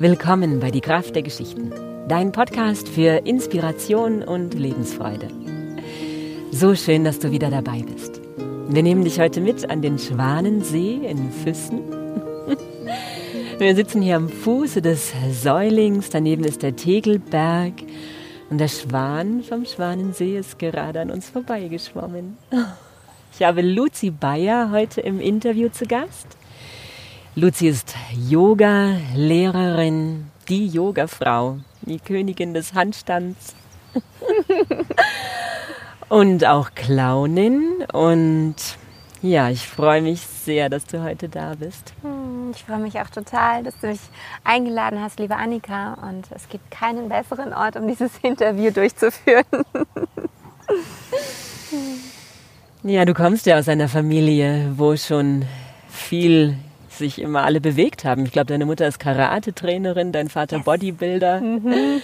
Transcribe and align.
Willkommen 0.00 0.60
bei 0.60 0.70
Die 0.70 0.80
Kraft 0.80 1.14
der 1.14 1.22
Geschichten, 1.22 1.74
dein 2.08 2.32
Podcast 2.32 2.88
für 2.88 3.26
Inspiration 3.26 4.22
und 4.22 4.54
Lebensfreude. 4.54 5.28
So 6.50 6.74
schön, 6.74 7.04
dass 7.04 7.18
du 7.18 7.30
wieder 7.32 7.50
dabei 7.50 7.82
bist. 7.82 8.18
Wir 8.70 8.82
nehmen 8.82 9.04
dich 9.04 9.20
heute 9.20 9.42
mit 9.42 9.68
an 9.68 9.82
den 9.82 9.98
Schwanensee 9.98 11.06
in 11.06 11.30
Füssen. 11.30 11.82
Wir 13.58 13.76
sitzen 13.76 14.00
hier 14.00 14.16
am 14.16 14.30
Fuße 14.30 14.80
des 14.80 15.12
Säulings, 15.32 16.08
daneben 16.08 16.44
ist 16.44 16.62
der 16.62 16.76
Tegelberg 16.76 17.74
und 18.48 18.56
der 18.56 18.68
Schwan 18.68 19.42
vom 19.42 19.66
Schwanensee 19.66 20.38
ist 20.38 20.58
gerade 20.58 21.02
an 21.02 21.10
uns 21.10 21.28
vorbeigeschwommen. 21.28 22.38
Ich 23.38 23.46
habe 23.46 23.60
Luzi 23.60 24.08
Bayer 24.08 24.70
heute 24.70 25.02
im 25.02 25.20
Interview 25.20 25.68
zu 25.68 25.84
Gast. 25.84 26.39
Luzi 27.40 27.68
ist 27.68 27.94
Yoga-Lehrerin, 28.28 30.26
die 30.50 30.66
Yoga-Frau, 30.66 31.56
die 31.80 31.98
Königin 31.98 32.52
des 32.52 32.74
Handstands 32.74 33.54
und 36.10 36.44
auch 36.44 36.74
Clownin. 36.74 37.86
Und 37.94 38.56
ja, 39.22 39.48
ich 39.48 39.66
freue 39.66 40.02
mich 40.02 40.20
sehr, 40.20 40.68
dass 40.68 40.84
du 40.84 41.02
heute 41.02 41.30
da 41.30 41.54
bist. 41.54 41.94
Hm, 42.02 42.50
ich 42.54 42.62
freue 42.62 42.80
mich 42.80 43.00
auch 43.00 43.08
total, 43.08 43.62
dass 43.62 43.80
du 43.80 43.86
mich 43.86 44.00
eingeladen 44.44 45.00
hast, 45.00 45.18
liebe 45.18 45.36
Annika. 45.36 45.94
Und 45.94 46.26
es 46.34 46.46
gibt 46.50 46.70
keinen 46.70 47.08
besseren 47.08 47.54
Ort, 47.54 47.76
um 47.76 47.88
dieses 47.88 48.18
Interview 48.22 48.70
durchzuführen. 48.70 49.46
ja, 52.82 53.06
du 53.06 53.14
kommst 53.14 53.46
ja 53.46 53.58
aus 53.58 53.66
einer 53.66 53.88
Familie, 53.88 54.74
wo 54.76 54.94
schon 54.94 55.46
viel 55.88 56.58
sich 57.00 57.20
immer 57.20 57.42
alle 57.42 57.60
bewegt 57.60 58.04
haben. 58.04 58.24
Ich 58.24 58.32
glaube, 58.32 58.46
deine 58.46 58.64
Mutter 58.64 58.86
ist 58.86 59.00
Karate-Trainerin, 59.00 60.12
dein 60.12 60.28
Vater 60.28 60.58
yes. 60.58 60.64
Bodybuilder. 60.64 61.40
Mhm. 61.40 62.00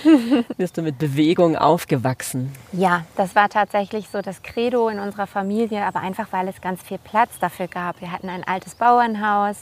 Bist 0.56 0.76
du 0.76 0.82
mit 0.82 0.98
Bewegung 0.98 1.56
aufgewachsen? 1.56 2.52
Ja, 2.72 3.04
das 3.16 3.36
war 3.36 3.48
tatsächlich 3.48 4.08
so 4.08 4.20
das 4.20 4.42
Credo 4.42 4.88
in 4.88 4.98
unserer 4.98 5.28
Familie, 5.28 5.84
aber 5.84 6.00
einfach, 6.00 6.28
weil 6.32 6.48
es 6.48 6.60
ganz 6.60 6.82
viel 6.82 6.98
Platz 6.98 7.38
dafür 7.38 7.68
gab. 7.68 8.00
Wir 8.00 8.10
hatten 8.10 8.28
ein 8.28 8.42
altes 8.42 8.74
Bauernhaus 8.74 9.56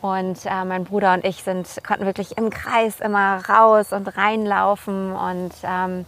und 0.00 0.46
äh, 0.46 0.64
mein 0.64 0.84
Bruder 0.84 1.14
und 1.14 1.24
ich 1.24 1.42
sind, 1.42 1.66
konnten 1.86 2.06
wirklich 2.06 2.38
im 2.38 2.50
Kreis 2.50 3.00
immer 3.00 3.42
raus 3.48 3.92
und 3.92 4.06
reinlaufen 4.16 5.12
und 5.12 5.52
ähm, 5.64 6.04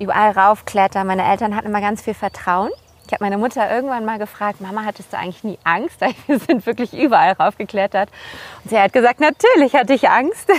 überall 0.00 0.32
raufklettern. 0.32 1.06
Meine 1.06 1.24
Eltern 1.24 1.54
hatten 1.54 1.68
immer 1.68 1.80
ganz 1.80 2.02
viel 2.02 2.14
Vertrauen. 2.14 2.70
Ich 3.08 3.14
habe 3.14 3.24
meine 3.24 3.38
Mutter 3.38 3.70
irgendwann 3.70 4.04
mal 4.04 4.18
gefragt, 4.18 4.60
Mama, 4.60 4.84
hattest 4.84 5.14
du 5.14 5.16
eigentlich 5.16 5.42
nie 5.42 5.58
Angst? 5.64 5.98
Wir 6.26 6.38
sind 6.38 6.66
wirklich 6.66 6.92
überall 6.92 7.32
raufgeklettert. 7.32 8.10
Und 8.62 8.70
sie 8.70 8.78
hat 8.78 8.92
gesagt, 8.92 9.18
natürlich 9.18 9.74
hatte 9.74 9.94
ich 9.94 10.10
Angst. 10.10 10.50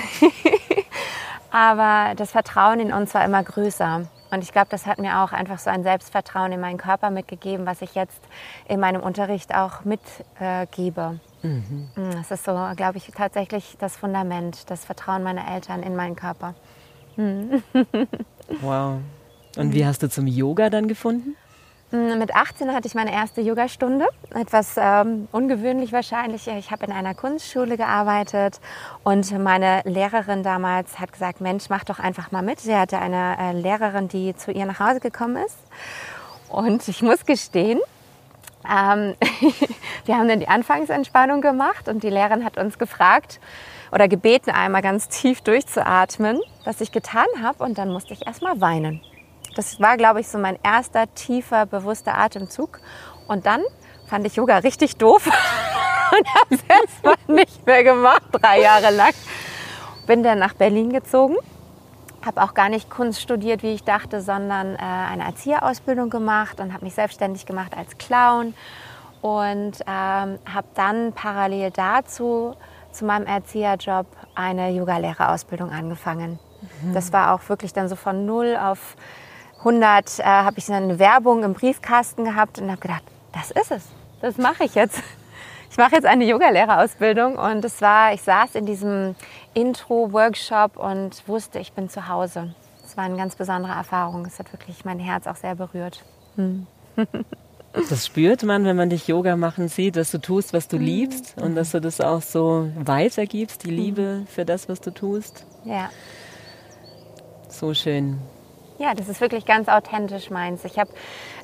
Aber 1.52 2.16
das 2.16 2.31
Vertrauen 2.31 2.80
in 2.80 2.92
uns 2.92 3.14
war 3.14 3.23
immer 3.23 3.44
größer. 3.44 4.08
Und 4.31 4.44
ich 4.44 4.52
glaube, 4.52 4.67
das 4.72 4.88
hat 4.88 4.97
mir 4.97 5.20
auch 5.20 5.31
einfach 5.31 5.59
so 5.59 5.70
ein 5.70 5.83
Selbstvertrauen 5.83 6.52
in 6.52 6.59
meinen 6.59 6.80
Körper 6.80 7.11
mitgegeben, 7.11 7.67
was 7.67 7.83
ich 7.83 7.94
jetzt 7.94 8.20
in 8.67 8.80
meinem 8.80 9.02
Unterricht 9.02 9.53
auch 9.53 9.86
mitgebe. 9.86 11.20
Äh, 11.44 11.47
mhm. 11.47 11.89
Das 11.95 12.31
ist 12.31 12.45
so, 12.45 12.53
glaube 12.75 12.97
ich, 12.97 13.11
tatsächlich 13.16 13.77
das 13.80 13.95
Fundament, 13.95 14.72
das 14.72 14.86
Vertrauen 14.86 15.22
meiner 15.22 15.47
Eltern 15.53 15.83
in 15.83 15.95
meinen 15.95 16.16
Körper. 16.16 16.55
Mhm. 17.16 17.61
wow. 18.61 18.97
Und 19.55 19.73
wie 19.73 19.86
hast 19.86 20.02
du 20.02 20.09
zum 20.09 20.25
Yoga 20.25 20.72
dann 20.72 20.88
gefunden? 20.88 21.36
Mit 21.92 22.36
18 22.36 22.72
hatte 22.72 22.88
ich 22.88 22.94
meine 22.94 23.12
erste 23.12 23.42
Yogastunde. 23.42 24.06
Etwas 24.36 24.76
ähm, 24.78 25.28
ungewöhnlich 25.32 25.92
wahrscheinlich. 25.92 26.48
Ich 26.48 26.70
habe 26.70 26.86
in 26.86 26.92
einer 26.92 27.16
Kunstschule 27.16 27.78
gearbeitet 27.78 28.59
und 29.04 29.32
meine 29.40 29.82
Lehrerin 29.86 30.44
damals 30.44 31.00
hat 31.00 31.12
gesagt, 31.12 31.42
Mensch, 31.42 31.67
mach 31.70 31.84
doch 31.84 31.98
einfach 31.98 32.32
mal 32.32 32.44
mit. 32.44 32.60
Sie 32.60 32.76
hatte 32.76 33.00
eine 33.00 33.38
äh, 33.40 33.54
Lehrerin, 33.54 34.08
die 34.08 34.36
zu 34.36 34.52
ihr 34.52 34.67
nach 34.67 34.80
Hause 34.80 35.00
gekommen 35.00 35.38
ist. 35.38 35.58
Und 36.48 36.88
ich 36.88 37.02
muss 37.02 37.26
gestehen, 37.26 37.80
ähm, 38.70 39.16
wir 40.05 40.16
haben 40.16 40.28
dann 40.28 40.39
die 40.39 40.48
Anfangsentspannung 40.48 41.42
gemacht 41.42 41.88
und 41.88 42.04
die 42.04 42.11
Lehrerin 42.11 42.45
hat 42.45 42.60
uns 42.60 42.78
gefragt 42.78 43.39
oder 43.92 44.08
gebeten, 44.08 44.52
einmal 44.52 44.83
ganz 44.83 45.10
tief 45.10 45.42
durchzuatmen, 45.42 46.39
was 46.66 46.82
ich 46.82 46.92
getan 46.92 47.26
habe. 47.42 47.64
Und 47.64 47.80
dann 47.80 47.92
musste 47.92 48.14
ich 48.14 48.28
erstmal 48.28 48.61
weinen. 48.61 49.02
Das 49.55 49.80
war, 49.80 49.98
glaube 49.98 50.21
ich, 50.21 50.27
so 50.27 50.37
mein 50.37 50.58
erster 50.64 51.14
tiefer, 51.14 51.65
bewusster 51.65 52.17
Atemzug. 52.17 52.80
Und 53.27 53.45
dann 53.45 53.61
fand 54.08 54.26
ich 54.26 54.36
Yoga 54.36 54.58
richtig 54.58 54.98
doof 54.98 55.26
und 56.11 56.27
habe 56.36 56.55
es 56.55 56.64
erstmal 56.67 57.36
nicht 57.36 57.65
mehr 57.65 57.83
gemacht, 57.83 58.23
drei 58.32 58.61
Jahre 58.61 58.92
lang. 58.92 59.14
Bin 60.08 60.23
dann 60.23 60.39
nach 60.39 60.54
Berlin 60.54 60.92
gezogen, 60.92 61.36
habe 62.26 62.42
auch 62.42 62.54
gar 62.54 62.70
nicht 62.70 62.89
Kunst 62.89 63.21
studiert, 63.21 63.61
wie 63.61 63.73
ich 63.73 63.83
dachte, 63.83 64.21
sondern 64.21 64.76
äh, 64.76 64.80
eine 64.80 65.23
Erzieherausbildung 65.26 66.10
gemacht 66.10 66.60
und 66.60 66.73
habe 66.73 66.86
mich 66.86 66.95
selbstständig 66.95 67.45
gemacht 67.45 67.77
als 67.77 67.98
Clown 67.98 68.55
und 69.21 69.73
ähm, 69.86 70.39
habe 70.45 70.67
dann 70.76 71.14
parallel 71.14 71.71
dazu 71.71 72.55
zu 72.92 73.05
meinem 73.05 73.27
Erzieherjob 73.27 74.08
eine 74.33 74.71
Yogalehrerausbildung 74.71 75.71
angefangen. 75.71 76.39
Mhm. 76.81 76.93
Das 76.93 77.14
war 77.14 77.33
auch 77.33 77.48
wirklich 77.49 77.73
dann 77.73 77.87
so 77.87 77.95
von 77.95 78.26
null 78.26 78.58
auf 78.58 78.95
100 79.59 80.20
äh, 80.20 80.23
habe 80.23 80.58
ich 80.58 80.65
dann 80.65 80.83
eine 80.83 80.99
Werbung 80.99 81.43
im 81.43 81.53
Briefkasten 81.53 82.23
gehabt 82.25 82.59
und 82.59 82.70
habe 82.70 82.81
gedacht, 82.81 83.03
das 83.33 83.52
ist 83.52 83.71
es, 83.71 83.83
das 84.21 84.37
mache 84.37 84.64
ich 84.65 84.75
jetzt. 84.75 85.02
Ich 85.71 85.77
mache 85.77 85.95
jetzt 85.95 86.05
eine 86.05 86.25
Yogalehrerausbildung 86.25 87.37
und 87.37 87.64
es 87.64 87.80
war, 87.81 88.11
ich 88.14 88.23
saß 88.23 88.55
in 88.55 88.65
diesem 88.65 89.15
Intro-Workshop 89.53 90.77
und 90.77 91.27
wusste, 91.27 91.59
ich 91.59 91.73
bin 91.73 91.89
zu 91.89 92.08
Hause. 92.08 92.55
Es 92.83 92.98
war 92.98 93.03
eine 93.03 93.17
ganz 93.17 93.36
besondere 93.36 93.73
Erfahrung. 93.73 94.25
Es 94.25 94.39
hat 94.39 94.52
wirklich 94.52 94.83
mein 94.83 94.98
Herz 94.98 95.27
auch 95.27 95.36
sehr 95.36 95.55
berührt. 95.55 96.03
Hm. 96.36 96.65
Das 97.87 98.08
spürt 98.08 98.42
man, 98.42 98.65
wenn 98.65 98.75
man 98.75 98.89
dich 98.89 99.08
Yoga 99.08 99.36
machen 99.36 99.67
sieht, 99.67 99.95
dass 99.95 100.09
du 100.09 100.17
tust, 100.17 100.53
was 100.53 100.67
du 100.67 100.77
hm. 100.77 100.83
liebst 100.83 101.39
und 101.39 101.53
dass 101.53 101.69
du 101.69 101.80
das 101.80 102.02
auch 102.02 102.23
so 102.23 102.67
weitergibst, 102.75 103.64
die 103.64 103.69
Liebe 103.69 104.23
für 104.25 104.43
das, 104.43 104.67
was 104.67 104.81
du 104.81 104.89
tust. 104.89 105.45
Ja. 105.65 105.92
So 107.48 107.75
schön. 107.75 108.19
Ja, 108.80 108.94
das 108.94 109.10
ist 109.10 109.20
wirklich 109.20 109.45
ganz 109.45 109.67
authentisch 109.67 110.30
meins. 110.30 110.64
Ich 110.64 110.80
hab, 110.80 110.88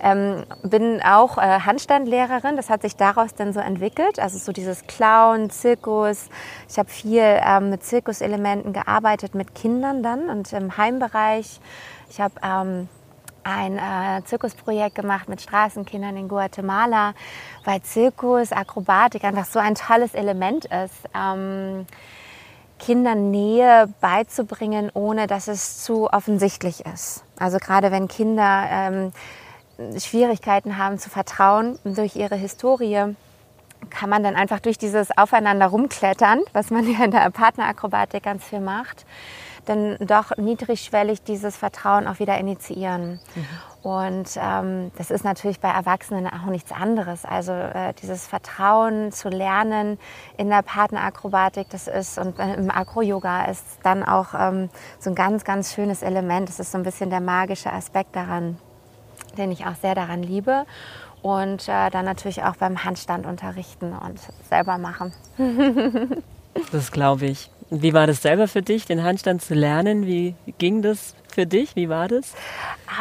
ähm, 0.01 0.45
bin 0.63 1.01
auch 1.03 1.37
äh, 1.37 1.41
Handstandlehrerin. 1.41 2.55
Das 2.55 2.69
hat 2.69 2.81
sich 2.81 2.95
daraus 2.95 3.35
dann 3.35 3.51
so 3.51 3.59
entwickelt. 3.59 4.19
Also 4.19 4.37
so 4.37 4.53
dieses 4.53 4.87
Clown, 4.87 5.49
Zirkus. 5.49 6.29
Ich 6.69 6.79
habe 6.79 6.87
viel 6.87 7.21
ähm, 7.21 7.71
mit 7.71 7.83
Zirkuselementen 7.83 8.71
gearbeitet 8.71 9.35
mit 9.35 9.53
Kindern 9.53 10.01
dann 10.01 10.29
und 10.29 10.53
im 10.53 10.77
Heimbereich. 10.77 11.59
Ich 12.09 12.21
habe 12.21 12.35
ähm, 12.41 12.87
ein 13.43 13.79
äh, 13.79 14.23
Zirkusprojekt 14.23 14.95
gemacht 14.95 15.27
mit 15.27 15.41
Straßenkindern 15.41 16.15
in 16.15 16.29
Guatemala, 16.29 17.15
weil 17.65 17.81
Zirkus, 17.81 18.53
Akrobatik 18.53 19.25
einfach 19.25 19.45
so 19.45 19.59
ein 19.59 19.75
tolles 19.75 20.13
Element 20.13 20.63
ist. 20.65 21.09
Ähm, 21.13 21.85
Kindern 22.79 23.31
Nähe 23.31 23.87
beizubringen, 24.01 24.91
ohne 24.93 25.27
dass 25.27 25.47
es 25.47 25.83
zu 25.83 26.07
offensichtlich 26.11 26.85
ist. 26.85 27.23
Also 27.37 27.57
gerade 27.57 27.91
wenn 27.91 28.07
Kinder 28.07 28.65
ähm, 28.69 29.11
Schwierigkeiten 29.97 30.77
haben 30.77 30.99
zu 30.99 31.09
vertrauen 31.09 31.79
durch 31.83 32.15
ihre 32.15 32.35
Historie, 32.35 33.15
kann 33.89 34.09
man 34.09 34.23
dann 34.23 34.35
einfach 34.35 34.59
durch 34.59 34.77
dieses 34.77 35.15
Aufeinander 35.17 35.67
rumklettern, 35.67 36.41
was 36.53 36.71
man 36.71 36.89
ja 36.89 37.03
in 37.03 37.11
der 37.11 37.29
Partnerakrobatik 37.29 38.23
ganz 38.23 38.43
viel 38.43 38.59
macht, 38.61 39.05
dann 39.65 39.97
doch 39.99 40.37
niedrigschwellig 40.37 41.23
dieses 41.23 41.57
Vertrauen 41.57 42.07
auch 42.07 42.19
wieder 42.19 42.37
initiieren. 42.37 43.19
Mhm. 43.35 43.45
Und 43.85 44.29
ähm, 44.41 44.91
das 44.97 45.11
ist 45.11 45.23
natürlich 45.23 45.59
bei 45.59 45.69
Erwachsenen 45.69 46.25
auch 46.25 46.47
nichts 46.47 46.71
anderes. 46.71 47.23
Also 47.23 47.51
äh, 47.51 47.93
dieses 48.01 48.25
Vertrauen 48.25 49.11
zu 49.11 49.29
lernen 49.29 49.99
in 50.37 50.49
der 50.49 50.63
Partnerakrobatik, 50.63 51.67
das 51.69 51.87
ist 51.87 52.17
und 52.17 52.39
im 52.39 52.71
Akro-Yoga 52.71 53.45
ist 53.45 53.63
dann 53.83 54.03
auch 54.03 54.33
ähm, 54.33 54.71
so 54.97 55.11
ein 55.11 55.15
ganz, 55.15 55.43
ganz 55.43 55.75
schönes 55.75 56.01
Element. 56.01 56.49
Das 56.49 56.59
ist 56.59 56.71
so 56.71 56.79
ein 56.79 56.83
bisschen 56.83 57.11
der 57.11 57.21
magische 57.21 57.71
Aspekt 57.71 58.15
daran, 58.15 58.57
den 59.37 59.51
ich 59.51 59.67
auch 59.67 59.75
sehr 59.75 59.93
daran 59.93 60.23
liebe. 60.23 60.65
Und 61.21 61.69
äh, 61.69 61.91
dann 61.91 62.05
natürlich 62.05 62.41
auch 62.41 62.55
beim 62.55 62.83
Handstand 62.83 63.27
unterrichten 63.27 63.93
und 63.93 64.19
selber 64.49 64.79
machen. 64.79 65.13
das 66.71 66.91
glaube 66.91 67.27
ich. 67.27 67.51
Wie 67.69 67.93
war 67.93 68.05
das 68.05 68.21
selber 68.21 68.47
für 68.47 68.61
dich, 68.61 68.85
den 68.85 69.03
Handstand 69.03 69.41
zu 69.41 69.55
lernen? 69.55 70.05
Wie 70.05 70.35
ging 70.59 70.83
das 70.83 71.15
für 71.27 71.47
dich? 71.47 71.75
Wie 71.75 71.89
war 71.89 72.07
das? 72.07 72.33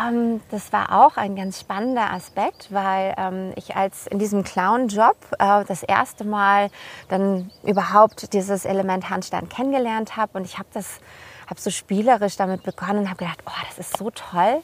Ähm, 0.01 0.41
das 0.51 0.73
war 0.73 1.05
auch 1.05 1.17
ein 1.19 1.37
ganz 1.37 1.61
spannender 1.61 2.13
Aspekt, 2.13 2.69
weil 2.71 3.15
ähm, 3.19 3.53
ich 3.57 3.77
als 3.77 4.07
in 4.07 4.19
diesem 4.19 4.43
Clown-Job 4.43 5.17
äh, 5.39 5.65
das 5.67 5.83
erste 5.83 6.25
Mal 6.25 6.71
dann 7.09 7.51
überhaupt 7.63 8.33
dieses 8.33 8.65
Element 8.65 9.11
Handstand 9.11 9.51
kennengelernt 9.51 10.17
habe 10.17 10.39
und 10.39 10.45
ich 10.45 10.59
habe 10.59 10.69
das 10.73 10.99
habe 11.47 11.61
so 11.61 11.71
spielerisch 11.71 12.37
damit 12.37 12.63
begonnen 12.63 13.01
und 13.01 13.09
habe 13.09 13.19
gedacht, 13.19 13.41
oh, 13.47 13.67
das 13.69 13.79
ist 13.79 13.99
so 13.99 14.11
toll, 14.11 14.63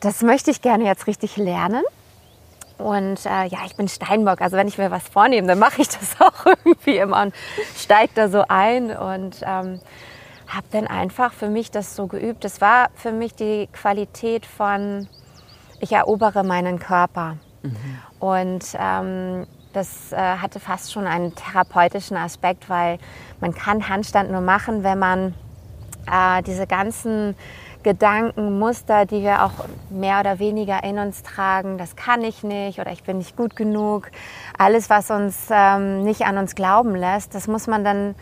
das 0.00 0.22
möchte 0.22 0.50
ich 0.50 0.62
gerne 0.62 0.84
jetzt 0.84 1.06
richtig 1.06 1.36
lernen. 1.36 1.82
Und 2.78 3.26
äh, 3.26 3.46
ja, 3.46 3.58
ich 3.66 3.76
bin 3.76 3.88
Steinbock. 3.88 4.40
Also 4.40 4.56
wenn 4.56 4.68
ich 4.68 4.78
mir 4.78 4.90
was 4.90 5.02
vornehme, 5.08 5.48
dann 5.48 5.58
mache 5.58 5.82
ich 5.82 5.88
das 5.88 6.16
auch 6.20 6.46
irgendwie 6.46 6.98
immer 6.98 7.22
und 7.22 7.34
steige 7.76 8.12
da 8.14 8.28
so 8.28 8.44
ein 8.48 8.96
und 8.96 9.42
ähm, 9.42 9.80
habe 10.46 10.66
dann 10.70 10.86
einfach 10.86 11.32
für 11.32 11.48
mich 11.48 11.70
das 11.70 11.94
so 11.94 12.06
geübt. 12.06 12.44
Es 12.44 12.60
war 12.60 12.88
für 12.94 13.12
mich 13.12 13.34
die 13.34 13.68
Qualität 13.72 14.46
von, 14.46 15.08
ich 15.80 15.92
erobere 15.92 16.44
meinen 16.44 16.78
Körper. 16.78 17.36
Mhm. 17.62 17.76
Und 18.20 18.64
ähm, 18.78 19.46
das 19.72 20.12
äh, 20.12 20.16
hatte 20.16 20.60
fast 20.60 20.92
schon 20.92 21.06
einen 21.06 21.34
therapeutischen 21.34 22.16
Aspekt, 22.16 22.70
weil 22.70 22.98
man 23.40 23.54
kann 23.54 23.88
Handstand 23.88 24.30
nur 24.30 24.40
machen, 24.40 24.82
wenn 24.82 24.98
man 24.98 25.34
äh, 26.10 26.42
diese 26.42 26.66
ganzen 26.66 27.34
Gedanken, 27.88 28.58
Muster, 28.58 29.06
die 29.06 29.22
wir 29.22 29.42
auch 29.46 29.64
mehr 29.88 30.20
oder 30.20 30.38
weniger 30.38 30.84
in 30.84 30.98
uns 30.98 31.22
tragen, 31.22 31.78
das 31.78 31.96
kann 31.96 32.22
ich 32.22 32.42
nicht 32.42 32.78
oder 32.80 32.92
ich 32.92 33.02
bin 33.02 33.16
nicht 33.16 33.34
gut 33.34 33.56
genug, 33.56 34.10
alles, 34.58 34.90
was 34.90 35.10
uns 35.10 35.46
ähm, 35.50 36.02
nicht 36.02 36.26
an 36.26 36.36
uns 36.36 36.54
glauben 36.54 36.94
lässt, 36.94 37.34
das 37.34 37.48
muss 37.48 37.66
man 37.66 37.84
dann 37.84 38.14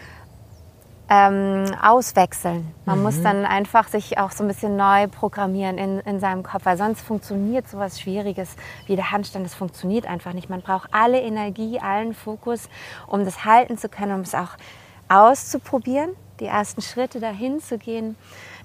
ähm, 1.09 1.65
auswechseln. 1.83 2.73
Man 2.85 2.99
mhm. 2.99 3.03
muss 3.03 3.21
dann 3.21 3.45
einfach 3.45 3.89
sich 3.89 4.19
auch 4.19 4.31
so 4.31 4.45
ein 4.45 4.47
bisschen 4.47 4.77
neu 4.77 5.09
programmieren 5.09 5.79
in, 5.79 5.99
in 5.99 6.21
seinem 6.21 6.45
Kopf, 6.45 6.65
weil 6.65 6.77
sonst 6.77 7.01
funktioniert 7.01 7.69
so 7.69 7.79
was 7.79 8.01
Schwieriges 8.01 8.55
wie 8.87 8.95
der 8.95 9.11
Handstand. 9.11 9.45
Das 9.45 9.57
funktioniert 9.57 10.07
einfach 10.07 10.33
nicht. 10.33 10.49
Man 10.49 10.63
braucht 10.63 10.95
alle 10.95 11.21
Energie, 11.21 11.81
allen 11.81 12.15
Fokus, 12.15 12.69
um 13.09 13.25
das 13.25 13.45
halten 13.45 13.79
zu 13.79 13.89
können, 13.89 14.15
um 14.15 14.21
es 14.21 14.37
auch 14.37 14.51
auszuprobieren, 15.09 16.11
die 16.39 16.47
ersten 16.47 16.83
Schritte 16.83 17.19
dahin 17.19 17.61
zu 17.61 17.79
gehen. 17.79 18.15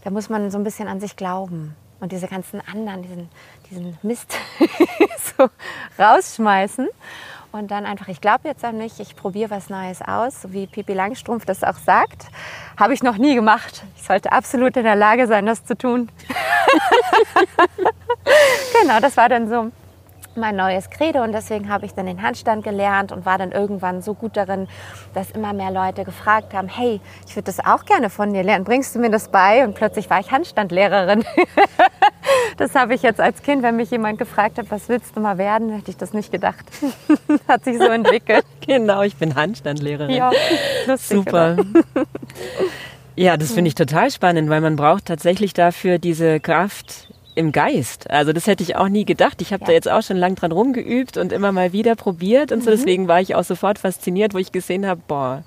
Da 0.04 0.10
muss 0.10 0.30
man 0.30 0.50
so 0.52 0.58
ein 0.58 0.64
bisschen 0.64 0.88
an 0.88 1.00
sich 1.00 1.16
glauben 1.16 1.76
und 2.00 2.12
diese 2.12 2.28
ganzen 2.28 2.62
anderen, 2.62 3.04
diesen, 3.04 3.30
diesen 3.70 3.98
Mist 4.02 4.36
so 5.38 5.50
rausschmeißen 6.00 6.90
und 7.52 7.70
dann 7.70 7.86
einfach, 7.86 8.08
ich 8.08 8.22
glaube 8.22 8.48
jetzt 8.48 8.64
an 8.64 8.78
mich, 8.78 9.00
ich 9.00 9.16
probiere 9.16 9.52
was 9.52 9.70
Neues 9.70 10.02
aus, 10.02 10.42
so 10.42 10.54
wie 10.54 10.68
Pipi 10.68 10.94
Langstrumpf 10.94 11.46
das 11.46 11.64
auch 11.64 11.78
sagt. 11.78 12.28
Habe 12.78 12.94
ich 12.94 13.04
noch 13.04 13.18
nie 13.18 13.36
gemacht. 13.36 13.84
Ich 13.98 14.04
sollte 14.04 14.32
absolut 14.32 14.78
in 14.78 14.84
der 14.84 14.96
Lage 14.96 15.28
sein, 15.28 15.46
das 15.46 15.66
zu 15.66 15.78
tun. 15.78 16.10
genau, 18.82 19.00
das 19.00 19.18
war 19.18 19.30
dann 19.30 19.50
so 19.50 19.72
mein 20.36 20.56
neues 20.56 20.90
Credo 20.90 21.24
und 21.24 21.32
deswegen 21.32 21.70
habe 21.70 21.86
ich 21.86 21.94
dann 21.94 22.06
den 22.06 22.22
Handstand 22.22 22.64
gelernt 22.64 23.12
und 23.12 23.26
war 23.26 23.38
dann 23.38 23.52
irgendwann 23.52 24.02
so 24.02 24.14
gut 24.14 24.38
darin, 24.38 24.68
dass 25.14 25.32
immer 25.32 25.54
mehr 25.54 25.72
Leute 25.72 26.04
gefragt 26.04 26.54
haben, 26.54 26.68
hey, 26.68 27.02
ich 27.28 27.36
würde 27.36 27.46
das 27.46 27.60
auch 27.60 27.86
gerne 27.86 28.10
von 28.10 28.34
dir 28.34 28.44
lernen, 28.44 28.64
bringst 28.64 28.96
du 28.96 29.00
mir 29.00 29.10
das 29.10 29.30
bei? 29.30 29.64
Und 29.64 29.76
plötzlich 29.76 30.10
war 30.10 30.20
ich 30.20 30.32
Handstandlehrerin. 30.32 31.24
das 32.58 32.76
habe 32.76 32.94
ich 32.94 33.02
jetzt 33.02 33.20
als 33.20 33.42
Kind, 33.42 33.64
wenn 33.64 33.76
mich 33.76 33.92
jemand 33.92 34.18
gefragt 34.20 34.58
hat, 34.58 34.68
was 34.70 34.90
willst 34.90 35.16
du 35.16 35.20
mal 35.20 35.38
werden, 35.38 35.74
hätte 35.74 35.92
ich 35.92 35.98
das 35.98 36.14
nicht 36.14 36.32
gedacht. 36.32 36.66
hat 37.48 37.64
sich 37.64 37.78
so 37.78 37.86
entwickelt. 37.86 38.46
Genau, 38.68 39.02
ich 39.02 39.16
bin 39.16 39.34
Handstandlehrerin. 39.36 40.16
Ja, 40.16 40.32
lustig, 40.86 41.18
Super. 41.18 41.58
Ja, 43.16 43.36
das 43.36 43.52
finde 43.52 43.70
ich 43.70 43.76
total 43.76 44.12
spannend, 44.12 44.50
weil 44.50 44.62
man 44.62 44.76
braucht 44.76 45.06
tatsächlich 45.06 45.54
dafür 45.54 45.98
diese 45.98 46.40
Kraft 46.40 47.11
im 47.36 47.52
Geist. 47.52 48.10
Also 48.10 48.34
das 48.34 48.48
hätte 48.48 48.64
ich 48.64 48.76
auch 48.76 48.90
nie 48.90 49.06
gedacht. 49.06 49.42
Ich 49.42 49.54
habe 49.54 49.62
ja. 49.62 49.68
da 49.68 49.74
jetzt 49.74 49.90
auch 49.90 50.04
schon 50.04 50.18
lang 50.18 50.36
dran 50.36 50.52
rumgeübt 50.52 51.18
und 51.18 51.32
immer 51.32 51.52
mal 51.52 51.74
wieder 51.74 51.96
probiert 51.96 52.52
und 52.52 52.60
mhm. 52.60 52.64
so. 52.64 52.72
Deswegen 52.72 53.08
war 53.08 53.22
ich 53.22 53.36
auch 53.36 53.44
sofort 53.44 53.80
fasziniert, 53.80 54.34
wo 54.34 54.38
ich 54.38 54.52
gesehen 54.52 54.86
habe, 54.86 55.02
boah, 55.08 55.44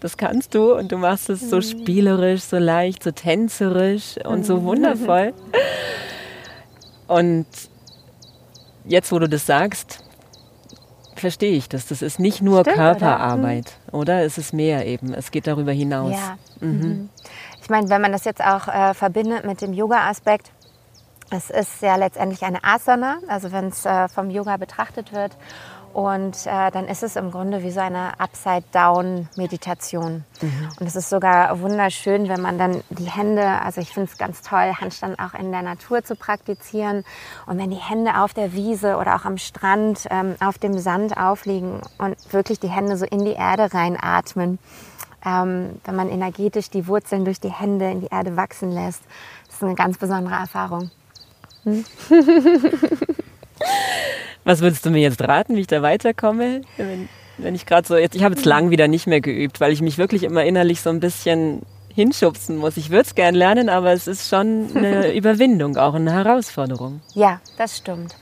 das 0.00 0.16
kannst 0.16 0.54
du 0.54 0.74
und 0.74 0.92
du 0.92 0.98
machst 0.98 1.30
es 1.30 1.48
so 1.48 1.56
mhm. 1.56 1.62
spielerisch, 1.62 2.42
so 2.42 2.58
leicht, 2.58 3.02
so 3.02 3.10
tänzerisch 3.10 4.16
und 4.24 4.44
so 4.44 4.58
mhm. 4.58 4.64
wundervoll. 4.64 5.34
Und 7.06 7.46
jetzt, 8.84 9.10
wo 9.12 9.18
du 9.18 9.28
das 9.28 9.46
sagst, 9.46 10.04
verstehe 11.16 11.52
ich 11.52 11.68
das. 11.68 11.86
Das 11.86 12.02
ist 12.02 12.20
nicht 12.20 12.42
nur 12.42 12.60
Stimmt, 12.60 12.76
Körperarbeit, 12.76 13.72
oder? 13.88 13.96
Mhm. 13.96 14.00
oder? 14.00 14.22
Es 14.24 14.38
ist 14.38 14.52
mehr 14.52 14.86
eben. 14.86 15.14
Es 15.14 15.30
geht 15.30 15.46
darüber 15.46 15.72
hinaus. 15.72 16.12
Ja. 16.12 16.38
Mhm. 16.60 17.08
Ich 17.60 17.68
meine, 17.68 17.88
wenn 17.90 18.00
man 18.00 18.12
das 18.12 18.24
jetzt 18.24 18.42
auch 18.42 18.68
äh, 18.68 18.94
verbindet 18.94 19.44
mit 19.44 19.60
dem 19.60 19.72
Yoga-Aspekt, 19.72 20.50
es 21.30 21.50
ist 21.50 21.82
ja 21.82 21.96
letztendlich 21.96 22.42
eine 22.42 22.64
Asana, 22.64 23.18
also 23.28 23.52
wenn 23.52 23.68
es 23.68 23.84
äh, 23.84 24.08
vom 24.08 24.30
Yoga 24.30 24.56
betrachtet 24.56 25.12
wird. 25.12 25.36
Und 25.92 26.46
äh, 26.46 26.70
dann 26.70 26.86
ist 26.86 27.02
es 27.02 27.16
im 27.16 27.30
Grunde 27.30 27.62
wie 27.62 27.70
so 27.70 27.80
eine 27.80 28.20
Upside-Down-Meditation. 28.20 30.24
Mhm. 30.40 30.68
Und 30.78 30.86
es 30.86 30.96
ist 30.96 31.08
sogar 31.08 31.60
wunderschön, 31.60 32.28
wenn 32.28 32.42
man 32.42 32.58
dann 32.58 32.82
die 32.90 33.10
Hände, 33.10 33.62
also 33.62 33.80
ich 33.80 33.90
finde 33.90 34.10
es 34.12 34.18
ganz 34.18 34.42
toll, 34.42 34.72
Handstand 34.80 35.18
auch 35.18 35.34
in 35.34 35.50
der 35.50 35.62
Natur 35.62 36.04
zu 36.04 36.14
praktizieren. 36.14 37.04
Und 37.46 37.58
wenn 37.58 37.70
die 37.70 37.76
Hände 37.76 38.20
auf 38.20 38.34
der 38.34 38.52
Wiese 38.52 38.96
oder 38.96 39.16
auch 39.16 39.24
am 39.24 39.38
Strand 39.38 40.06
ähm, 40.10 40.36
auf 40.40 40.58
dem 40.58 40.78
Sand 40.78 41.16
aufliegen 41.16 41.80
und 41.96 42.16
wirklich 42.32 42.60
die 42.60 42.68
Hände 42.68 42.96
so 42.96 43.06
in 43.06 43.24
die 43.24 43.32
Erde 43.32 43.72
reinatmen, 43.72 44.58
ähm, 45.24 45.80
wenn 45.84 45.96
man 45.96 46.10
energetisch 46.10 46.70
die 46.70 46.86
Wurzeln 46.86 47.24
durch 47.24 47.40
die 47.40 47.50
Hände 47.50 47.90
in 47.90 48.02
die 48.02 48.08
Erde 48.08 48.36
wachsen 48.36 48.70
lässt, 48.70 49.02
das 49.46 49.56
ist 49.56 49.62
eine 49.62 49.74
ganz 49.74 49.98
besondere 49.98 50.34
Erfahrung. 50.34 50.90
Was 54.44 54.60
würdest 54.60 54.86
du 54.86 54.90
mir 54.90 55.00
jetzt 55.00 55.20
raten, 55.20 55.56
wie 55.56 55.60
ich 55.60 55.66
da 55.66 55.82
weiterkomme? 55.82 56.62
Wenn, 56.76 57.08
wenn 57.36 57.54
ich 57.54 57.66
gerade 57.66 57.86
so, 57.86 57.96
jetzt, 57.96 58.14
ich 58.16 58.24
habe 58.24 58.34
jetzt 58.34 58.46
lang 58.46 58.70
wieder 58.70 58.88
nicht 58.88 59.06
mehr 59.06 59.20
geübt, 59.20 59.60
weil 59.60 59.72
ich 59.72 59.82
mich 59.82 59.98
wirklich 59.98 60.22
immer 60.22 60.44
innerlich 60.44 60.80
so 60.80 60.90
ein 60.90 61.00
bisschen 61.00 61.62
hinschubsen 61.92 62.56
muss. 62.56 62.76
Ich 62.76 62.90
würde 62.90 63.02
es 63.02 63.14
gern 63.14 63.34
lernen, 63.34 63.68
aber 63.68 63.92
es 63.92 64.06
ist 64.06 64.28
schon 64.28 64.68
eine 64.74 65.12
Überwindung, 65.16 65.76
auch 65.76 65.94
eine 65.94 66.12
Herausforderung. 66.12 67.00
Ja, 67.14 67.40
das 67.56 67.76
stimmt. 67.76 68.14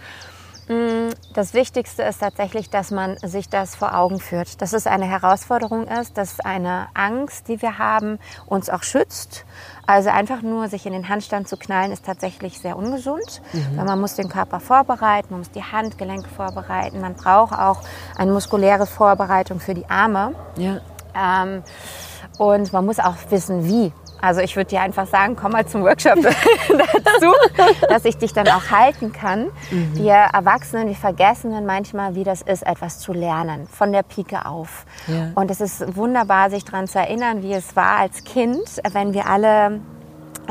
Das 1.35 1.55
Wichtigste 1.55 2.03
ist 2.03 2.20
tatsächlich, 2.20 2.70
dass 2.70 2.91
man 2.91 3.17
sich 3.19 3.49
das 3.49 3.75
vor 3.75 3.97
Augen 3.97 4.20
führt, 4.20 4.61
dass 4.62 4.73
es 4.73 4.87
eine 4.87 5.06
Herausforderung 5.06 5.87
ist, 5.88 6.17
dass 6.17 6.41
eine 6.41 6.88
Angst, 6.94 7.49
die 7.49 7.61
wir 7.62 7.79
haben, 7.79 8.19
uns 8.47 8.70
auch 8.70 8.82
schützt. 8.82 9.44
Also 9.87 10.11
einfach 10.11 10.43
nur 10.43 10.69
sich 10.69 10.87
in 10.87 10.93
den 10.93 11.08
Handstand 11.08 11.49
zu 11.49 11.56
knallen, 11.56 11.93
ist 11.93 12.05
tatsächlich 12.05 12.58
sehr 12.58 12.76
ungesund, 12.76 13.43
mhm. 13.53 13.76
weil 13.76 13.85
man 13.85 14.00
muss 14.00 14.14
den 14.14 14.29
Körper 14.29 14.61
vorbereiten, 14.61 15.29
man 15.31 15.41
muss 15.41 15.50
die 15.50 15.62
Handgelenke 15.62 16.29
vorbereiten, 16.29 17.00
man 17.00 17.14
braucht 17.14 17.56
auch 17.56 17.82
eine 18.17 18.32
muskuläre 18.32 18.87
Vorbereitung 18.87 19.61
für 19.61 19.75
die 19.75 19.88
Arme. 19.88 20.35
Ja. 20.56 20.81
Ähm, 21.14 21.62
und 22.38 22.73
man 22.73 22.85
muss 22.85 22.99
auch 22.99 23.14
wissen, 23.31 23.64
wie. 23.67 23.93
Also 24.20 24.40
ich 24.40 24.56
würde 24.56 24.70
dir 24.70 24.80
einfach 24.80 25.06
sagen, 25.06 25.36
komm 25.36 25.52
mal 25.52 25.66
zum 25.66 25.82
Workshop 25.82 26.18
dazu, 26.22 27.32
dass 27.88 28.04
ich 28.04 28.16
dich 28.16 28.32
dann 28.32 28.48
auch 28.48 28.70
halten 28.70 29.12
kann. 29.12 29.46
Mhm. 29.70 29.94
Wir 29.94 30.14
Erwachsenen, 30.14 30.88
wir 30.88 30.94
vergessen 30.94 31.52
dann 31.52 31.66
manchmal, 31.66 32.14
wie 32.14 32.24
das 32.24 32.42
ist, 32.42 32.66
etwas 32.66 32.98
zu 32.98 33.12
lernen, 33.12 33.66
von 33.68 33.92
der 33.92 34.02
Pike 34.02 34.46
auf. 34.46 34.86
Ja. 35.06 35.30
Und 35.34 35.50
es 35.50 35.60
ist 35.60 35.96
wunderbar, 35.96 36.50
sich 36.50 36.64
daran 36.64 36.86
zu 36.86 36.98
erinnern, 36.98 37.42
wie 37.42 37.52
es 37.52 37.76
war 37.76 37.98
als 37.98 38.24
Kind, 38.24 38.80
wenn 38.92 39.14
wir 39.14 39.26
alle 39.26 39.80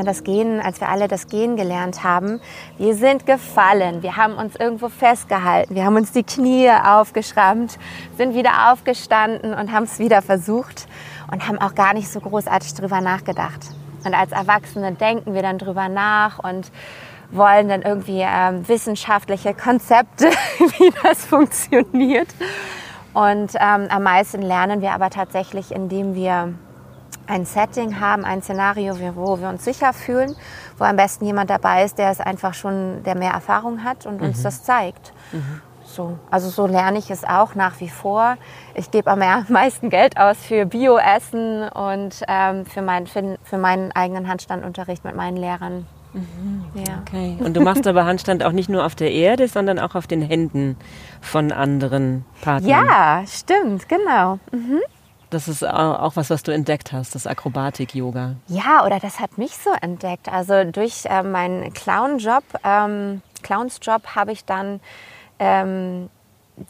das 0.04 0.24
Gehen, 0.24 0.60
als 0.60 0.82
wir 0.82 0.90
alle 0.90 1.08
das 1.08 1.28
Gehen 1.28 1.56
gelernt 1.56 2.04
haben. 2.04 2.42
Wir 2.78 2.96
sind 2.96 3.26
gefallen, 3.26 4.04
wir 4.04 4.18
haben 4.18 4.34
uns 4.34 4.56
irgendwo 4.56 4.90
festgehalten, 4.90 5.74
wir 5.76 5.86
haben 5.86 5.96
uns 5.96 6.12
die 6.12 6.24
Knie 6.24 6.70
aufgeschrammt, 6.70 7.78
sind 8.18 8.34
wieder 8.34 8.72
aufgestanden 8.72 9.54
und 9.54 9.72
haben 9.72 9.84
es 9.84 10.00
wieder 10.00 10.22
versucht 10.22 10.88
und 11.32 11.48
haben 11.48 11.60
auch 11.60 11.76
gar 11.76 11.94
nicht 11.94 12.12
so 12.12 12.20
großartig 12.20 12.74
drüber 12.74 13.02
nachgedacht. 13.02 13.62
Und 14.04 14.14
als 14.14 14.32
Erwachsene 14.32 14.92
denken 14.94 15.34
wir 15.34 15.42
dann 15.42 15.58
drüber 15.58 15.90
nach 15.90 16.40
und 16.40 16.72
wollen 17.32 17.68
dann 17.70 17.82
irgendwie 17.82 18.22
ähm, 18.22 18.68
wissenschaftliche 18.68 19.54
Konzepte, 19.54 20.30
wie 20.60 20.92
das 21.04 21.26
funktioniert. 21.26 22.28
Und 23.14 23.54
ähm, 23.56 23.88
am 23.90 24.04
meisten 24.04 24.42
lernen 24.42 24.82
wir 24.82 24.92
aber 24.92 25.10
tatsächlich, 25.10 25.72
indem 25.72 26.16
wir 26.16 26.54
ein 27.28 27.46
Setting 27.46 28.00
haben, 28.00 28.26
ein 28.26 28.42
Szenario, 28.42 28.96
wo 29.16 29.40
wir 29.40 29.50
uns 29.50 29.66
sicher 29.66 29.94
fühlen, 29.94 30.36
wo 30.78 30.84
am 30.84 30.96
besten 30.96 31.26
jemand 31.26 31.50
dabei 31.50 31.84
ist, 31.84 31.98
der 31.98 32.12
es 32.12 32.20
einfach 32.20 32.54
schon, 32.54 33.04
der 33.04 33.16
mehr 33.16 33.32
Erfahrung 33.32 33.84
hat 33.84 34.06
und 34.06 34.22
mhm. 34.22 34.28
uns 34.28 34.44
das 34.44 34.64
zeigt. 34.64 35.14
Mhm 35.32 35.62
so. 35.96 36.18
Also 36.30 36.50
so 36.50 36.68
lerne 36.68 37.00
ich 37.00 37.10
es 37.10 37.24
auch 37.24 37.56
nach 37.56 37.80
wie 37.80 37.90
vor. 37.90 38.38
Ich 38.76 38.92
gebe 38.92 39.10
am 39.10 39.20
meisten 39.50 39.90
Geld 39.90 40.18
aus 40.18 40.38
für 40.38 40.66
Bio-Essen 40.66 41.70
und 41.70 42.22
ähm, 42.28 42.66
für, 42.66 42.82
mein, 42.82 43.08
für, 43.08 43.38
für, 43.44 43.58
meinen 43.58 43.92
eigenen 43.94 44.28
Handstandunterricht 44.28 45.04
mit 45.04 45.16
meinen 45.16 45.38
Lehrern. 45.38 45.88
Mhm. 46.14 46.66
Ja. 46.76 47.02
Okay. 47.02 47.38
Und 47.40 47.56
du 47.56 47.62
machst 47.62 47.88
aber 47.88 48.06
Handstand 48.06 48.44
auch 48.44 48.52
nicht 48.52 48.70
nur 48.70 48.86
auf 48.86 48.96
der 48.96 49.12
Erde, 49.12 49.48
sondern 49.48 49.80
auch 49.80 49.96
auf 49.96 50.08
den 50.08 50.22
Händen 50.22 50.78
von 51.22 51.52
anderen 51.52 52.26
Partnern. 52.42 52.70
Ja, 52.70 53.24
stimmt, 53.28 53.90
genau. 53.90 54.40
Mhm. 54.52 54.82
Das 55.36 55.50
ist 55.50 55.68
auch 55.68 56.16
was, 56.16 56.30
was 56.30 56.44
du 56.44 56.54
entdeckt 56.54 56.94
hast, 56.94 57.14
das 57.14 57.28
Akrobatik-Yoga. 57.28 58.36
Ja, 58.48 58.86
oder 58.86 59.02
das 59.02 59.20
hat 59.20 59.38
mich 59.38 59.58
so 59.58 59.70
entdeckt. 59.82 60.32
Also 60.32 60.64
durch 60.64 61.04
äh, 61.08 61.24
meinen 61.24 61.74
Clown-Job, 61.74 62.46
ähm, 62.64 63.22
Clowns-Job 63.44 64.16
habe 64.16 64.32
ich 64.32 64.46
dann 64.46 64.80
ähm, 65.40 66.10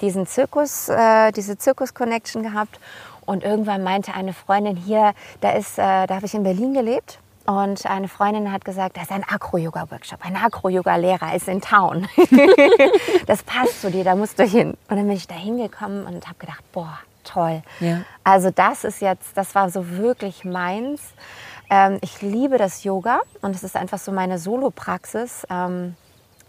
diesen 0.01 0.25
Zirkus, 0.25 0.89
äh, 0.89 1.31
diese 1.31 1.59
Zirkus-Connection 1.59 2.41
gehabt. 2.41 2.79
Und 3.27 3.43
irgendwann 3.43 3.83
meinte 3.83 4.15
eine 4.15 4.33
Freundin 4.33 4.77
hier, 4.77 5.13
da 5.41 5.51
ist, 5.51 5.77
äh, 5.77 6.07
da 6.07 6.15
habe 6.15 6.25
ich 6.25 6.33
in 6.33 6.41
Berlin 6.41 6.73
gelebt. 6.73 7.19
Und 7.45 7.85
eine 7.85 8.07
Freundin 8.07 8.51
hat 8.51 8.65
gesagt, 8.65 8.97
da 8.97 9.03
ist 9.03 9.11
ein 9.11 9.23
Acro-Yoga-Workshop. 9.23 10.25
Ein 10.25 10.37
Acro-Yoga-Lehrer 10.37 11.35
ist 11.35 11.47
in 11.47 11.61
Town. 11.61 12.07
das 13.27 13.43
passt 13.43 13.81
zu 13.81 13.91
dir, 13.91 14.03
da 14.03 14.15
musst 14.15 14.39
du 14.39 14.43
hin. 14.43 14.69
Und 14.89 14.97
dann 14.97 15.05
bin 15.05 15.17
ich 15.17 15.27
da 15.27 15.35
hingekommen 15.35 16.07
und 16.07 16.25
habe 16.25 16.39
gedacht, 16.39 16.63
boah, 16.71 16.97
toll. 17.25 17.61
Ja. 17.79 18.01
Also 18.23 18.51
das 18.51 18.83
ist 18.83 19.01
jetzt, 19.01 19.35
das 19.35 19.55
war 19.55 19.69
so 19.69 19.97
wirklich 19.97 20.45
meins. 20.45 21.01
Ähm, 21.69 21.97
ich 22.01 22.21
liebe 22.21 22.57
das 22.57 22.83
Yoga 22.83 23.21
und 23.41 23.55
es 23.55 23.63
ist 23.63 23.75
einfach 23.75 23.99
so 23.99 24.11
meine 24.11 24.39
Solo-Praxis. 24.39 25.45
Ähm, 25.49 25.95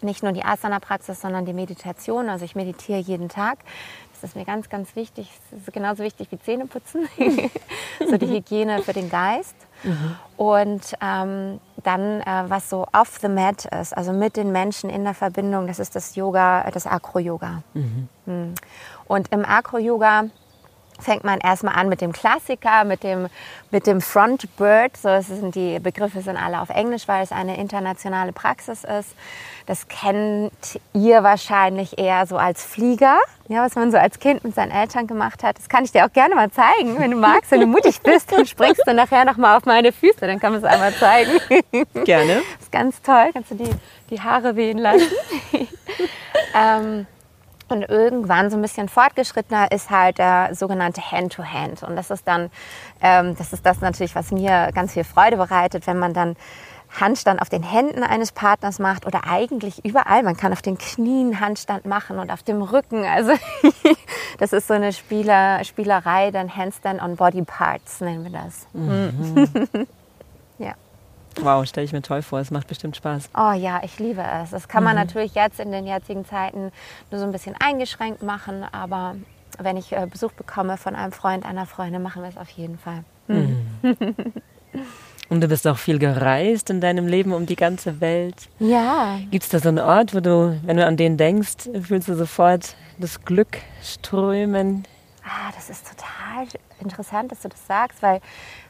nicht 0.02 0.22
nur 0.22 0.32
die 0.32 0.44
Asana-Praxis, 0.44 1.20
sondern 1.20 1.46
die 1.46 1.52
Meditation. 1.52 2.28
Also 2.28 2.44
ich 2.44 2.54
meditiere 2.54 2.98
jeden 2.98 3.28
Tag. 3.28 3.58
Das 4.12 4.30
ist 4.30 4.36
mir 4.36 4.44
ganz, 4.44 4.70
ganz 4.70 4.96
wichtig. 4.96 5.30
Das 5.50 5.60
ist 5.60 5.72
genauso 5.72 6.02
wichtig 6.02 6.28
wie 6.30 6.38
Zähneputzen. 6.38 7.06
so 8.08 8.16
die 8.16 8.28
Hygiene 8.28 8.82
für 8.82 8.94
den 8.94 9.10
Geist. 9.10 9.54
Mhm. 9.82 10.16
Und 10.38 10.94
ähm, 11.02 11.60
dann, 11.82 12.20
äh, 12.22 12.44
was 12.48 12.70
so 12.70 12.86
off 12.92 13.18
the 13.20 13.28
mat 13.28 13.66
ist, 13.66 13.96
also 13.96 14.12
mit 14.12 14.36
den 14.36 14.52
Menschen 14.52 14.88
in 14.88 15.04
der 15.04 15.12
Verbindung, 15.12 15.66
das 15.66 15.78
ist 15.78 15.94
das 15.96 16.16
Yoga, 16.16 16.68
das 16.70 16.86
Acro-Yoga. 16.86 17.62
Mhm. 17.74 18.08
Hm. 18.24 18.54
Und 19.06 19.32
im 19.32 19.44
Acro-Yoga 19.44 20.24
fängt 21.00 21.24
man 21.24 21.38
erstmal 21.38 21.74
an 21.74 21.88
mit 21.88 22.00
dem 22.00 22.12
Klassiker, 22.12 22.84
mit 22.84 23.02
dem, 23.02 23.28
mit 23.70 23.86
dem 23.86 24.00
Front 24.00 24.56
Bird. 24.56 24.96
So, 24.96 25.20
sind 25.20 25.54
die 25.54 25.78
Begriffe 25.78 26.22
sind 26.22 26.36
alle 26.36 26.60
auf 26.60 26.70
Englisch, 26.70 27.08
weil 27.08 27.22
es 27.22 27.32
eine 27.32 27.56
internationale 27.56 28.32
Praxis 28.32 28.84
ist. 28.84 29.14
Das 29.66 29.88
kennt 29.88 30.52
ihr 30.92 31.24
wahrscheinlich 31.24 31.98
eher 31.98 32.24
so 32.26 32.36
als 32.36 32.64
Flieger, 32.64 33.18
ja, 33.48 33.64
was 33.64 33.74
man 33.74 33.90
so 33.90 33.98
als 33.98 34.20
Kind 34.20 34.44
mit 34.44 34.54
seinen 34.54 34.70
Eltern 34.70 35.08
gemacht 35.08 35.42
hat. 35.42 35.58
Das 35.58 35.68
kann 35.68 35.84
ich 35.84 35.90
dir 35.90 36.06
auch 36.06 36.12
gerne 36.12 36.36
mal 36.36 36.50
zeigen, 36.52 36.98
wenn 36.98 37.10
du 37.10 37.16
magst, 37.16 37.50
wenn 37.50 37.60
du 37.60 37.66
mutig 37.66 38.00
bist, 38.00 38.30
dann 38.30 38.46
springst 38.46 38.82
du 38.86 38.94
nachher 38.94 39.24
noch 39.24 39.36
mal 39.36 39.56
auf 39.56 39.64
meine 39.64 39.90
Füße, 39.90 40.20
dann 40.20 40.38
kann 40.38 40.52
man 40.52 40.62
es 40.62 40.68
einmal 40.68 40.94
zeigen. 40.94 41.32
Gerne. 42.04 42.34
Das 42.34 42.44
ist 42.60 42.72
ganz 42.72 43.02
toll, 43.02 43.30
kannst 43.32 43.50
du 43.50 43.56
die, 43.56 43.70
die 44.10 44.20
Haare 44.20 44.54
wehen 44.54 44.78
lassen. 44.78 45.10
ähm, 46.54 47.06
und 47.68 47.82
irgendwann 47.82 48.50
so 48.50 48.56
ein 48.56 48.62
bisschen 48.62 48.88
fortgeschrittener 48.88 49.72
ist 49.72 49.90
halt 49.90 50.18
der 50.18 50.54
sogenannte 50.54 51.00
Hand-to-Hand. 51.00 51.82
-Hand. 51.82 51.84
Und 51.84 51.96
das 51.96 52.10
ist 52.10 52.26
dann, 52.26 52.50
ähm, 53.00 53.36
das 53.36 53.52
ist 53.52 53.66
das 53.66 53.80
natürlich, 53.80 54.14
was 54.14 54.30
mir 54.30 54.70
ganz 54.74 54.92
viel 54.92 55.04
Freude 55.04 55.36
bereitet, 55.36 55.86
wenn 55.86 55.98
man 55.98 56.14
dann 56.14 56.36
Handstand 57.00 57.42
auf 57.42 57.48
den 57.48 57.62
Händen 57.62 58.02
eines 58.02 58.32
Partners 58.32 58.78
macht 58.78 59.06
oder 59.06 59.26
eigentlich 59.26 59.84
überall. 59.84 60.22
Man 60.22 60.36
kann 60.36 60.52
auf 60.52 60.62
den 60.62 60.78
Knien 60.78 61.40
Handstand 61.40 61.84
machen 61.84 62.18
und 62.18 62.30
auf 62.30 62.42
dem 62.42 62.62
Rücken. 62.62 63.04
Also 63.04 63.32
das 64.38 64.52
ist 64.52 64.68
so 64.68 64.74
eine 64.74 64.92
Spieler, 64.92 65.62
Spielerei, 65.64 66.30
dann 66.30 66.54
Handstand 66.54 67.02
on 67.02 67.16
Body 67.16 67.42
Parts 67.42 68.00
nennen 68.00 68.24
wir 68.24 68.32
das. 68.32 68.66
Mhm. 68.72 69.86
ja. 70.58 70.74
Wow, 71.40 71.66
stelle 71.66 71.84
ich 71.84 71.92
mir 71.92 72.02
toll 72.02 72.22
vor. 72.22 72.40
Es 72.40 72.50
macht 72.50 72.66
bestimmt 72.66 72.96
Spaß. 72.96 73.30
Oh 73.36 73.52
ja, 73.52 73.80
ich 73.82 73.98
liebe 73.98 74.22
es. 74.22 74.50
Das 74.50 74.68
kann 74.68 74.84
man 74.84 74.94
mhm. 74.94 75.02
natürlich 75.02 75.34
jetzt 75.34 75.60
in 75.60 75.72
den 75.72 75.86
jetzigen 75.86 76.24
Zeiten 76.24 76.72
nur 77.10 77.20
so 77.20 77.26
ein 77.26 77.32
bisschen 77.32 77.54
eingeschränkt 77.58 78.22
machen, 78.22 78.64
aber 78.72 79.16
wenn 79.58 79.76
ich 79.76 79.92
äh, 79.92 80.06
Besuch 80.10 80.32
bekomme 80.32 80.76
von 80.76 80.94
einem 80.94 81.12
Freund, 81.12 81.44
einer 81.44 81.66
Freundin, 81.66 82.02
machen 82.02 82.22
wir 82.22 82.28
es 82.28 82.36
auf 82.36 82.50
jeden 82.50 82.78
Fall. 82.78 83.04
Mhm. 83.28 83.66
Und 85.28 85.40
du 85.40 85.48
bist 85.48 85.66
auch 85.66 85.78
viel 85.78 85.98
gereist 85.98 86.70
in 86.70 86.80
deinem 86.80 87.08
Leben 87.08 87.32
um 87.32 87.46
die 87.46 87.56
ganze 87.56 88.00
Welt. 88.00 88.48
Ja. 88.60 89.18
Gibt 89.30 89.42
es 89.42 89.50
da 89.50 89.58
so 89.58 89.68
einen 89.68 89.80
Ort, 89.80 90.14
wo 90.14 90.20
du, 90.20 90.60
wenn 90.62 90.76
du 90.76 90.86
an 90.86 90.96
den 90.96 91.16
denkst, 91.16 91.68
fühlst 91.82 92.06
du 92.06 92.14
sofort 92.14 92.76
das 92.98 93.24
Glück 93.24 93.58
strömen? 93.82 94.86
Ah, 95.24 95.50
das 95.56 95.68
ist 95.68 95.84
total 95.88 96.46
interessant, 96.80 97.32
dass 97.32 97.42
du 97.42 97.48
das 97.48 97.66
sagst, 97.66 98.02
weil 98.02 98.20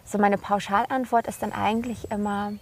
so 0.07 0.19
meine 0.19 0.39
Pauschalantwort 0.39 1.27
ist 1.27 1.43
dann 1.43 1.53
eigentlich 1.53 2.11
immer, 2.11 2.53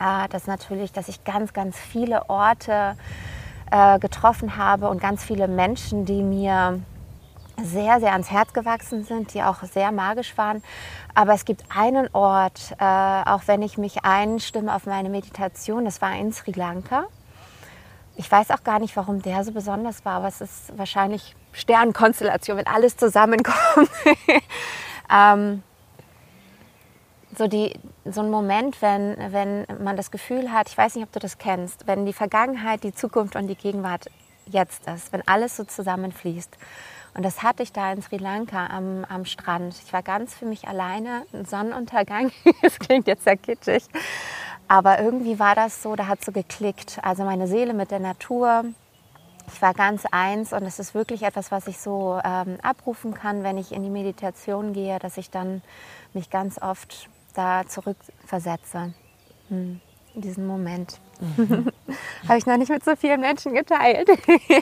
äh, 0.00 0.28
dass 0.28 0.46
natürlich, 0.46 0.92
dass 0.92 1.08
ich 1.08 1.24
ganz, 1.24 1.52
ganz 1.52 1.78
viele 1.78 2.28
Orte 2.28 2.96
äh, 3.70 3.98
getroffen 3.98 4.56
habe 4.56 4.88
und 4.88 5.00
ganz 5.00 5.24
viele 5.24 5.48
Menschen, 5.48 6.04
die 6.04 6.22
mir 6.22 6.80
sehr, 7.62 8.00
sehr 8.00 8.12
ans 8.12 8.30
Herz 8.30 8.52
gewachsen 8.52 9.04
sind, 9.04 9.32
die 9.32 9.42
auch 9.42 9.62
sehr 9.62 9.92
magisch 9.92 10.36
waren. 10.36 10.62
Aber 11.14 11.32
es 11.32 11.44
gibt 11.44 11.64
einen 11.74 12.08
Ort, 12.12 12.74
äh, 12.78 12.84
auch 12.84 13.42
wenn 13.46 13.62
ich 13.62 13.78
mich 13.78 14.04
einstimme 14.04 14.74
auf 14.74 14.86
meine 14.86 15.08
Meditation, 15.08 15.84
das 15.84 16.02
war 16.02 16.14
in 16.16 16.32
Sri 16.32 16.52
Lanka. 16.52 17.04
Ich 18.16 18.30
weiß 18.30 18.50
auch 18.50 18.64
gar 18.64 18.78
nicht, 18.78 18.96
warum 18.96 19.22
der 19.22 19.44
so 19.44 19.52
besonders 19.52 20.04
war, 20.04 20.14
aber 20.14 20.28
es 20.28 20.40
ist 20.40 20.76
wahrscheinlich 20.76 21.34
Sternkonstellation, 21.52 22.58
wenn 22.58 22.66
alles 22.66 22.96
zusammenkommt. 22.96 23.90
ähm, 25.10 25.62
so, 27.36 27.46
die, 27.46 27.74
so 28.04 28.22
ein 28.22 28.30
Moment, 28.30 28.80
wenn, 28.80 29.16
wenn 29.32 29.66
man 29.82 29.96
das 29.96 30.10
Gefühl 30.10 30.52
hat, 30.52 30.68
ich 30.68 30.78
weiß 30.78 30.94
nicht, 30.94 31.04
ob 31.04 31.12
du 31.12 31.18
das 31.18 31.38
kennst, 31.38 31.86
wenn 31.86 32.06
die 32.06 32.12
Vergangenheit, 32.12 32.82
die 32.82 32.94
Zukunft 32.94 33.36
und 33.36 33.46
die 33.48 33.56
Gegenwart 33.56 34.06
jetzt 34.46 34.86
ist, 34.88 35.12
wenn 35.12 35.26
alles 35.26 35.56
so 35.56 35.64
zusammenfließt. 35.64 36.56
Und 37.14 37.24
das 37.24 37.42
hatte 37.42 37.62
ich 37.62 37.72
da 37.72 37.92
in 37.92 38.02
Sri 38.02 38.18
Lanka 38.18 38.66
am, 38.66 39.04
am 39.08 39.24
Strand. 39.24 39.74
Ich 39.84 39.92
war 39.92 40.02
ganz 40.02 40.34
für 40.34 40.44
mich 40.44 40.68
alleine, 40.68 41.24
ein 41.32 41.46
Sonnenuntergang. 41.46 42.30
das 42.62 42.78
klingt 42.78 43.06
jetzt 43.06 43.24
sehr 43.24 43.36
kitschig. 43.36 43.84
Aber 44.68 45.00
irgendwie 45.00 45.38
war 45.38 45.54
das 45.54 45.82
so, 45.82 45.96
da 45.96 46.08
hat 46.08 46.24
so 46.24 46.32
geklickt. 46.32 46.98
Also 47.02 47.24
meine 47.24 47.46
Seele 47.46 47.72
mit 47.72 47.90
der 47.90 48.00
Natur. 48.00 48.64
Ich 49.52 49.62
war 49.62 49.74
ganz 49.74 50.04
eins 50.10 50.52
und 50.52 50.64
es 50.64 50.78
ist 50.78 50.94
wirklich 50.94 51.22
etwas, 51.22 51.50
was 51.50 51.68
ich 51.68 51.78
so 51.78 52.20
ähm, 52.24 52.58
abrufen 52.62 53.14
kann, 53.14 53.44
wenn 53.44 53.58
ich 53.58 53.72
in 53.72 53.82
die 53.82 53.90
Meditation 53.90 54.72
gehe, 54.72 54.98
dass 54.98 55.16
ich 55.16 55.30
dann 55.30 55.62
mich 56.12 56.30
ganz 56.30 56.60
oft 56.60 57.08
da 57.36 57.64
zurückversetze. 57.66 58.94
Hm, 59.48 59.80
in 60.14 60.20
diesen 60.20 60.46
Moment. 60.46 61.00
Mhm. 61.20 61.70
Habe 62.28 62.38
ich 62.38 62.46
noch 62.46 62.56
nicht 62.56 62.70
mit 62.70 62.84
so 62.84 62.96
vielen 62.96 63.20
Menschen 63.20 63.54
geteilt. 63.54 64.08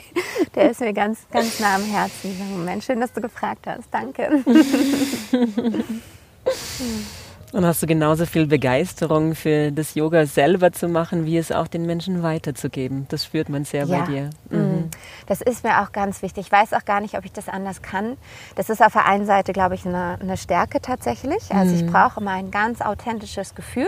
Der 0.55 0.71
ist 0.71 0.81
mir 0.81 0.93
ganz, 0.93 1.27
ganz 1.31 1.59
nah 1.59 1.75
am 1.75 1.83
Herzen, 1.83 2.31
dieser 2.31 2.45
Moment. 2.45 2.83
Schön, 2.83 2.99
dass 2.99 3.13
du 3.13 3.21
gefragt 3.21 3.67
hast. 3.67 3.87
Danke. 3.91 4.43
Und 7.55 7.65
hast 7.65 7.81
du 7.81 7.87
genauso 7.87 8.25
viel 8.25 8.47
Begeisterung 8.47 9.33
für 9.33 9.71
das 9.71 9.95
Yoga 9.95 10.25
selber 10.25 10.73
zu 10.73 10.89
machen, 10.89 11.25
wie 11.25 11.37
es 11.37 11.53
auch 11.53 11.69
den 11.69 11.85
Menschen 11.85 12.21
weiterzugeben? 12.21 13.05
Das 13.07 13.23
spürt 13.23 13.47
man 13.47 13.63
sehr 13.63 13.85
ja. 13.85 13.99
bei 13.99 14.05
dir. 14.05 14.29
Mhm. 14.49 14.59
mhm. 14.59 14.91
Das 15.27 15.39
ist 15.39 15.63
mir 15.63 15.81
auch 15.81 15.93
ganz 15.93 16.21
wichtig. 16.21 16.47
Ich 16.47 16.51
weiß 16.51 16.73
auch 16.73 16.83
gar 16.83 16.99
nicht, 16.99 17.17
ob 17.17 17.23
ich 17.23 17.31
das 17.31 17.47
anders 17.47 17.81
kann. 17.81 18.17
Das 18.57 18.69
ist 18.69 18.83
auf 18.83 18.91
der 18.91 19.05
einen 19.05 19.25
Seite, 19.25 19.53
glaube 19.53 19.75
ich, 19.75 19.85
eine, 19.85 20.17
eine 20.19 20.35
Stärke 20.35 20.81
tatsächlich. 20.81 21.49
Also 21.49 21.73
mhm. 21.73 21.79
ich 21.79 21.85
brauche 21.89 22.19
immer 22.19 22.31
ein 22.31 22.51
ganz 22.51 22.81
authentisches 22.81 23.55
Gefühl 23.55 23.87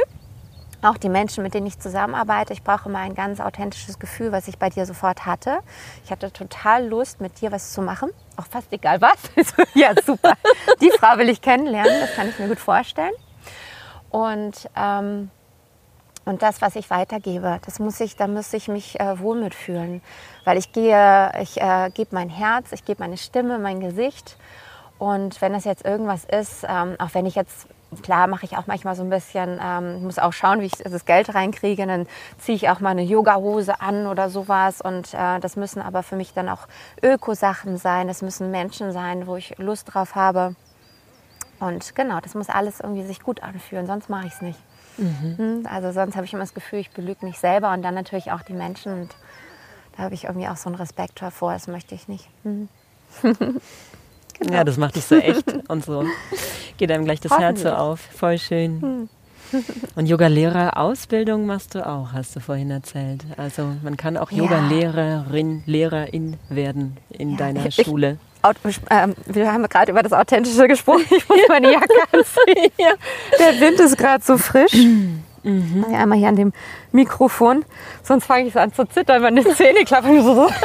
auch 0.83 0.97
die 0.97 1.09
Menschen, 1.09 1.43
mit 1.43 1.55
denen 1.55 1.65
ich 1.65 1.79
zusammenarbeite, 1.79 2.53
ich 2.53 2.61
brauche 2.61 2.87
immer 2.87 2.99
ein 2.99 3.15
ganz 3.15 3.39
authentisches 3.39 3.97
Gefühl, 3.97 4.31
was 4.31 4.47
ich 4.47 4.59
bei 4.59 4.69
dir 4.69 4.85
sofort 4.85 5.25
hatte. 5.25 5.59
Ich 6.05 6.11
hatte 6.11 6.31
total 6.31 6.87
Lust, 6.87 7.19
mit 7.19 7.41
dir 7.41 7.51
was 7.51 7.73
zu 7.73 7.81
machen, 7.81 8.11
auch 8.35 8.45
fast 8.45 8.71
egal 8.71 9.01
was. 9.01 9.17
ja, 9.73 9.91
super. 10.05 10.33
Die 10.79 10.91
Frau 10.91 11.17
will 11.17 11.29
ich 11.29 11.41
kennenlernen, 11.41 11.93
das 11.99 12.13
kann 12.15 12.29
ich 12.29 12.37
mir 12.37 12.47
gut 12.47 12.59
vorstellen. 12.59 13.13
Und, 14.17 14.67
ähm, 14.75 15.29
und 16.25 16.41
das, 16.41 16.59
was 16.59 16.75
ich 16.75 16.89
weitergebe, 16.89 17.59
das 17.63 17.77
muss 17.77 17.99
ich, 17.99 18.15
da 18.15 18.25
muss 18.25 18.51
ich 18.51 18.67
mich 18.67 18.99
äh, 18.99 19.19
wohl 19.19 19.39
mitfühlen. 19.39 20.01
Weil 20.43 20.57
ich 20.57 20.71
gehe, 20.71 21.31
ich 21.39 21.61
äh, 21.61 21.91
gebe 21.93 22.15
mein 22.15 22.29
Herz, 22.29 22.71
ich 22.71 22.83
gebe 22.83 22.99
meine 22.99 23.17
Stimme, 23.17 23.59
mein 23.59 23.79
Gesicht. 23.79 24.35
Und 24.97 25.39
wenn 25.39 25.53
das 25.53 25.65
jetzt 25.65 25.85
irgendwas 25.85 26.25
ist, 26.25 26.65
ähm, 26.67 26.95
auch 26.97 27.13
wenn 27.13 27.27
ich 27.27 27.35
jetzt 27.35 27.67
klar 28.01 28.25
mache 28.25 28.45
ich 28.45 28.57
auch 28.57 28.65
manchmal 28.65 28.95
so 28.95 29.03
ein 29.03 29.09
bisschen, 29.11 29.59
ähm, 29.63 30.03
muss 30.03 30.17
auch 30.17 30.33
schauen, 30.33 30.61
wie 30.61 30.65
ich 30.65 30.77
das 30.77 31.05
Geld 31.05 31.35
reinkriege. 31.35 31.85
Dann 31.85 32.07
ziehe 32.39 32.55
ich 32.55 32.69
auch 32.69 32.79
mal 32.79 32.89
eine 32.89 33.03
Yoga-Hose 33.03 33.79
an 33.81 34.07
oder 34.07 34.31
sowas. 34.31 34.81
Und 34.81 35.13
äh, 35.13 35.39
das 35.39 35.57
müssen 35.57 35.79
aber 35.79 36.01
für 36.01 36.15
mich 36.15 36.33
dann 36.33 36.49
auch 36.49 36.67
Öko-Sachen 37.03 37.77
sein. 37.77 38.07
Das 38.07 38.23
müssen 38.23 38.49
Menschen 38.49 38.91
sein, 38.91 39.27
wo 39.27 39.35
ich 39.35 39.59
Lust 39.59 39.93
drauf 39.93 40.15
habe. 40.15 40.55
Und 41.59 41.95
genau, 41.95 42.19
das 42.19 42.35
muss 42.35 42.49
alles 42.49 42.79
irgendwie 42.79 43.03
sich 43.03 43.21
gut 43.21 43.41
anfühlen, 43.41 43.87
sonst 43.87 44.09
mache 44.09 44.27
ich 44.27 44.33
es 44.33 44.41
nicht. 44.41 44.59
Mhm. 44.97 45.37
Hm, 45.37 45.67
also 45.71 45.91
sonst 45.91 46.15
habe 46.15 46.25
ich 46.25 46.33
immer 46.33 46.43
das 46.43 46.53
Gefühl, 46.53 46.79
ich 46.79 46.91
belüge 46.91 47.25
mich 47.25 47.39
selber 47.39 47.71
und 47.73 47.81
dann 47.83 47.95
natürlich 47.95 48.31
auch 48.31 48.41
die 48.41 48.53
Menschen. 48.53 48.93
Und 48.93 49.15
da 49.95 50.03
habe 50.03 50.15
ich 50.15 50.25
irgendwie 50.25 50.47
auch 50.47 50.57
so 50.57 50.69
einen 50.69 50.75
Respekt 50.75 51.21
davor, 51.21 51.53
das 51.53 51.67
möchte 51.67 51.95
ich 51.95 52.07
nicht. 52.07 52.27
Mhm. 52.43 52.69
Genau. 54.39 54.53
Ja, 54.53 54.63
das 54.63 54.77
macht 54.77 54.95
dich 54.95 55.05
so 55.05 55.15
echt 55.15 55.45
und 55.67 55.83
so. 55.83 56.05
Geht 56.77 56.91
einem 56.91 57.05
gleich 57.05 57.19
das 57.19 57.37
Herz 57.37 57.61
so 57.61 57.69
auf. 57.69 57.99
Voll 57.99 58.37
schön. 58.37 58.81
Hm. 58.81 59.09
Und 59.95 60.07
Yoga-Lehrer-Ausbildung 60.07 61.45
machst 61.45 61.73
du 61.73 61.87
auch, 61.87 62.11
hast 62.11 62.35
du 62.35 62.39
vorhin 62.39 62.69
erzählt. 62.69 63.25
Also 63.37 63.73
man 63.81 63.95
kann 63.95 64.17
auch 64.17 64.29
ja. 64.31 64.43
Yoga-Lehrerin, 64.43 65.63
Lehrerin 65.65 66.37
werden 66.49 66.97
in 67.09 67.31
ja, 67.31 67.37
deiner 67.37 67.65
ich, 67.65 67.75
Schule. 67.85 68.17
Ähm, 68.89 69.15
wir 69.25 69.51
haben 69.51 69.63
gerade 69.67 69.91
über 69.91 70.03
das 70.03 70.13
Authentische 70.13 70.67
gesprochen. 70.67 71.05
Ich 71.09 71.27
muss 71.27 71.39
meine 71.49 71.71
Jacke 71.71 71.87
anziehen. 72.11 72.71
ja. 72.77 72.93
Der 73.39 73.59
Wind 73.59 73.79
ist 73.79 73.97
gerade 73.97 74.23
so 74.23 74.37
frisch. 74.37 74.73
Mhm. 74.73 75.85
Einmal 75.93 76.17
hier 76.17 76.27
an 76.27 76.35
dem 76.35 76.51
Mikrofon, 76.91 77.63
sonst 78.03 78.25
fange 78.25 78.47
ich 78.47 78.53
so 78.53 78.59
an 78.59 78.73
zu 78.73 78.85
zittern, 78.85 79.21
meine 79.21 79.45
Zähne 79.55 79.85
klappen 79.85 80.21
so. 80.21 80.49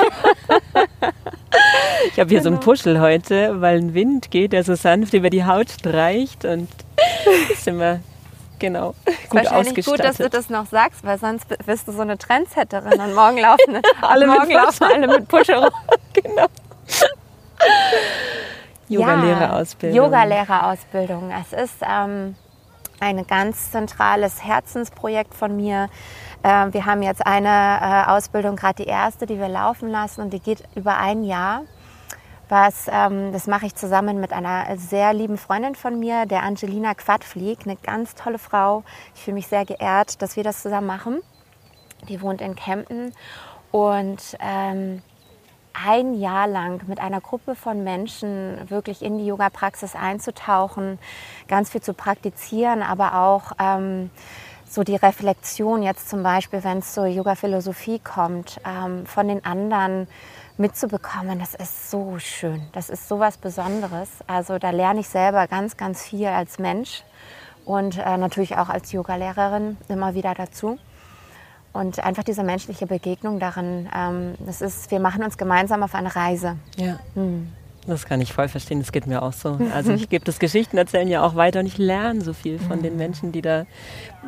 Ich 2.07 2.19
habe 2.19 2.29
hier 2.31 2.41
genau. 2.41 2.43
so 2.43 2.49
einen 2.49 2.61
genau. 2.61 2.61
Puschel 2.61 3.01
heute, 3.01 3.61
weil 3.61 3.79
ein 3.79 3.95
Wind 3.95 4.31
geht, 4.31 4.53
der 4.53 4.65
so 4.65 4.75
sanft 4.75 5.15
über 5.15 5.31
die 5.31 5.45
Haut 5.45 5.71
streicht 5.71 6.45
und 6.45 6.69
ist 7.53 7.69
immer 7.69 8.01
genau 8.59 8.95
gut 9.29 9.45
Wahrscheinlich 9.45 9.85
gut, 9.85 10.01
dass 10.01 10.17
du 10.17 10.31
das 10.31 10.49
noch 10.49 10.67
sagst, 10.67 11.05
weil 11.05 11.19
sonst 11.19 11.47
bist 11.67 11.89
du 11.89 11.93
so 11.93 12.01
eine 12.01 12.17
Trendsetterin 12.17 13.01
und 13.01 13.15
morgen 13.15 13.39
laufen 13.39 13.81
alle, 14.01 14.27
morgen 14.27 14.49
mit 14.49 14.57
laufen 14.57 14.85
alle 14.85 15.09
mit 15.09 15.29
Puschel 15.29 15.57
rum. 15.57 15.71
genau. 16.15 16.47
Yoga-Lehrerausbildung. 18.89 19.97
Ja, 19.97 20.03
Yoga-Lehrerausbildung. 20.05 21.31
Es 21.31 21.53
ist 21.53 21.77
ähm, 21.83 22.37
ein 23.01 23.27
ganz 23.27 23.71
zentrales 23.71 24.45
Herzensprojekt 24.45 25.35
von 25.35 25.57
mir. 25.57 25.89
Äh, 26.43 26.73
wir 26.73 26.87
haben 26.87 27.03
jetzt 27.03 27.27
eine 27.27 27.49
äh, 27.49 28.11
Ausbildung, 28.11 28.57
gerade 28.57 28.83
die 28.83 28.89
erste, 28.89 29.27
die 29.27 29.39
wir 29.39 29.49
laufen 29.49 29.89
lassen 29.89 30.21
und 30.21 30.33
die 30.33 30.41
geht 30.41 30.63
über 30.75 30.97
ein 30.99 31.25
Jahr. 31.25 31.63
Was, 32.49 32.87
ähm, 32.93 33.33
das 33.33 33.47
mache 33.47 33.67
ich 33.67 33.75
zusammen 33.75 34.21
mit 34.21 34.33
einer 34.33 34.77
sehr 34.77 35.15
lieben 35.15 35.39
Freundin 35.39 35.75
von 35.75 35.99
mir, 35.99 36.27
der 36.27 36.43
Angelina 36.43 36.95
Quadflieg, 36.95 37.61
eine 37.65 37.77
ganz 37.77 38.15
tolle 38.15 38.39
Frau. 38.39 38.85
Ich 39.15 39.23
fühle 39.23 39.37
mich 39.37 39.47
sehr 39.47 39.65
geehrt, 39.65 40.21
dass 40.21 40.37
wir 40.37 40.45
das 40.45 40.61
zusammen 40.61 40.87
machen. 40.87 41.21
Die 42.09 42.21
wohnt 42.21 42.41
in 42.41 42.55
Kempten 42.55 43.15
und 43.71 44.37
ähm, 44.41 45.03
ein 45.75 46.15
Jahr 46.15 46.47
lang 46.47 46.87
mit 46.87 47.01
einer 47.01 47.21
Gruppe 47.21 47.55
von 47.55 47.85
Menschen 47.85 48.59
wirklich 48.69 49.03
in 49.03 49.19
die 49.19 49.27
Yoga-Praxis 49.27 49.95
einzutauchen, 49.95 50.99
ganz 51.49 51.71
viel 51.71 51.81
zu 51.81 51.95
praktizieren, 51.95 52.83
aber 52.83 53.15
auch 53.15 53.53
ähm, 53.59 54.11
so 54.69 54.83
die 54.83 54.97
Reflexion 54.97 55.83
jetzt 55.83 56.09
zum 56.09 56.23
Beispiel, 56.23 56.65
wenn 56.65 56.79
es 56.79 56.95
zur 56.95 57.07
Yoga-Philosophie 57.07 57.99
kommt, 57.99 58.61
ähm, 58.67 59.07
von 59.07 59.29
den 59.29 59.45
anderen 59.45 60.09
mitzubekommen, 60.57 61.39
das 61.39 61.55
ist 61.55 61.91
so 61.91 62.19
schön. 62.19 62.63
Das 62.73 62.89
ist 62.89 63.09
so 63.09 63.19
was 63.19 63.37
Besonderes. 63.37 64.09
Also 64.27 64.59
da 64.59 64.71
lerne 64.71 65.01
ich 65.01 65.09
selber 65.09 65.47
ganz, 65.47 65.77
ganz 65.77 66.03
viel 66.03 66.29
als 66.29 66.59
Mensch 66.59 67.03
und 67.65 67.99
äh, 67.99 68.17
natürlich 68.17 68.57
auch 68.57 68.69
als 68.69 68.93
Yogalehrerin 68.93 69.77
immer 69.89 70.15
wieder 70.15 70.35
dazu. 70.35 70.79
Und 71.73 72.05
einfach 72.05 72.23
diese 72.23 72.43
menschliche 72.43 72.87
Begegnung 72.87 73.39
darin, 73.39 73.89
ähm, 73.97 74.35
das 74.47 74.61
ist, 74.61 74.91
wir 74.91 75.01
machen 75.01 75.23
uns 75.25 75.39
gemeinsam 75.39 75.83
auf 75.83 75.95
eine 75.95 76.15
Reise. 76.15 76.57
Ja. 76.77 76.99
Hm. 77.15 77.49
Das 77.87 78.07
kann 78.07 78.21
ich 78.21 78.33
voll 78.33 78.49
verstehen, 78.49 78.79
das 78.79 78.93
geht 78.93 79.07
mir 79.09 79.23
auch 79.23 79.33
so. 79.33 79.59
Also 79.75 79.93
ich 79.93 80.09
gebe 80.09 80.25
das 80.25 80.39
Geschichten 80.39 80.79
erzählen 80.79 81.09
ja 81.09 81.25
auch 81.25 81.35
weiter 81.35 81.61
und 81.61 81.67
ich 81.67 81.79
lerne 81.79 82.21
so 82.21 82.33
viel 82.33 82.61
von 82.61 82.81
den 82.83 82.97
Menschen, 82.97 83.33
die 83.33 83.43
da 83.43 83.67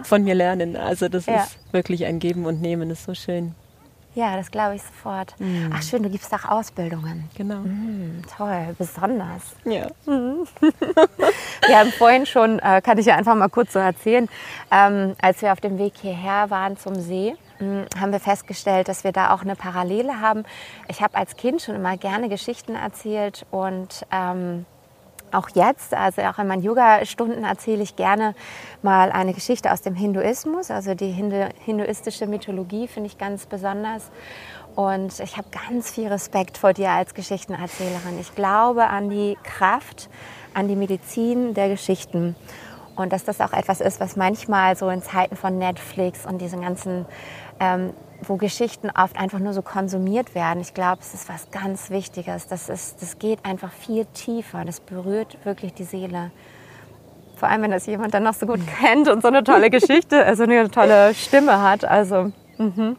von 0.02 0.24
mir 0.24 0.34
lernen. 0.34 0.74
Also 0.74 1.08
das 1.08 1.26
ja. 1.26 1.36
ist 1.36 1.58
wirklich 1.70 2.04
ein 2.06 2.18
Geben 2.18 2.46
und 2.46 2.60
Nehmen, 2.60 2.88
das 2.88 3.00
ist 3.00 3.04
so 3.04 3.14
schön. 3.14 3.54
Ja, 4.14 4.36
das 4.36 4.50
glaube 4.50 4.76
ich 4.76 4.82
sofort. 4.82 5.34
Mhm. 5.40 5.72
Ach 5.74 5.82
schön, 5.82 6.02
du 6.02 6.08
gibst 6.08 6.32
auch 6.32 6.44
Ausbildungen. 6.44 7.28
Genau. 7.36 7.56
Mhm, 7.56 8.22
toll, 8.36 8.74
besonders. 8.78 9.56
Ja. 9.64 9.88
Mhm. 10.06 10.46
wir 11.66 11.78
haben 11.78 11.90
vorhin 11.90 12.24
schon, 12.24 12.60
äh, 12.60 12.80
kann 12.80 12.98
ich 12.98 13.06
ja 13.06 13.16
einfach 13.16 13.34
mal 13.34 13.48
kurz 13.48 13.72
so 13.72 13.80
erzählen, 13.80 14.28
ähm, 14.70 15.16
als 15.20 15.42
wir 15.42 15.52
auf 15.52 15.60
dem 15.60 15.78
Weg 15.78 15.94
hierher 16.00 16.50
waren 16.50 16.76
zum 16.76 16.94
See, 16.94 17.34
hm, 17.58 17.86
haben 17.98 18.12
wir 18.12 18.20
festgestellt, 18.20 18.88
dass 18.88 19.02
wir 19.02 19.12
da 19.12 19.34
auch 19.34 19.42
eine 19.42 19.56
Parallele 19.56 20.20
haben. 20.20 20.44
Ich 20.88 21.02
habe 21.02 21.16
als 21.16 21.36
Kind 21.36 21.62
schon 21.62 21.74
immer 21.74 21.96
gerne 21.96 22.28
Geschichten 22.28 22.76
erzählt 22.76 23.46
und 23.50 24.06
ähm, 24.12 24.64
auch 25.32 25.48
jetzt, 25.54 25.94
also 25.94 26.22
auch 26.22 26.38
in 26.38 26.46
meinen 26.46 26.62
Yoga-Stunden 26.62 27.44
erzähle 27.44 27.82
ich 27.82 27.96
gerne 27.96 28.34
mal 28.82 29.10
eine 29.10 29.34
Geschichte 29.34 29.72
aus 29.72 29.82
dem 29.82 29.94
Hinduismus. 29.94 30.70
Also 30.70 30.94
die 30.94 31.10
Hindu 31.10 31.48
hinduistische 31.64 32.26
Mythologie 32.26 32.88
finde 32.88 33.08
ich 33.08 33.18
ganz 33.18 33.46
besonders. 33.46 34.10
Und 34.76 35.20
ich 35.20 35.36
habe 35.36 35.46
ganz 35.68 35.90
viel 35.90 36.08
Respekt 36.08 36.58
vor 36.58 36.72
dir 36.72 36.90
als 36.90 37.14
Geschichtenerzählerin. 37.14 38.18
Ich 38.20 38.34
glaube 38.34 38.86
an 38.86 39.10
die 39.10 39.36
Kraft, 39.44 40.08
an 40.52 40.68
die 40.68 40.76
Medizin 40.76 41.54
der 41.54 41.68
Geschichten. 41.68 42.34
Und 42.96 43.12
dass 43.12 43.24
das 43.24 43.40
auch 43.40 43.52
etwas 43.52 43.80
ist, 43.80 44.00
was 44.00 44.16
manchmal 44.16 44.76
so 44.76 44.88
in 44.88 45.02
Zeiten 45.02 45.36
von 45.36 45.58
Netflix 45.58 46.26
und 46.26 46.40
diesen 46.40 46.60
ganzen 46.60 47.06
ähm, 47.60 47.92
wo 48.28 48.36
Geschichten 48.36 48.90
oft 48.90 49.18
einfach 49.18 49.38
nur 49.38 49.52
so 49.52 49.62
konsumiert 49.62 50.34
werden. 50.34 50.60
Ich 50.60 50.74
glaube, 50.74 50.98
es 51.00 51.14
ist 51.14 51.28
was 51.28 51.50
ganz 51.50 51.90
Wichtiges. 51.90 52.46
Das, 52.46 52.68
ist, 52.68 53.00
das 53.02 53.18
geht 53.18 53.44
einfach 53.44 53.72
viel 53.72 54.06
tiefer. 54.06 54.64
Das 54.64 54.80
berührt 54.80 55.38
wirklich 55.44 55.74
die 55.74 55.84
Seele. 55.84 56.30
Vor 57.36 57.48
allem, 57.48 57.62
wenn 57.62 57.70
das 57.70 57.86
jemand 57.86 58.14
dann 58.14 58.22
noch 58.22 58.34
so 58.34 58.46
gut 58.46 58.60
kennt 58.80 59.08
und 59.08 59.22
so 59.22 59.28
eine 59.28 59.42
tolle 59.44 59.70
Geschichte, 59.70 60.24
also 60.24 60.44
eine 60.44 60.70
tolle 60.70 61.14
Stimme 61.14 61.60
hat. 61.60 61.84
Also 61.84 62.32
Mhm. 62.58 62.96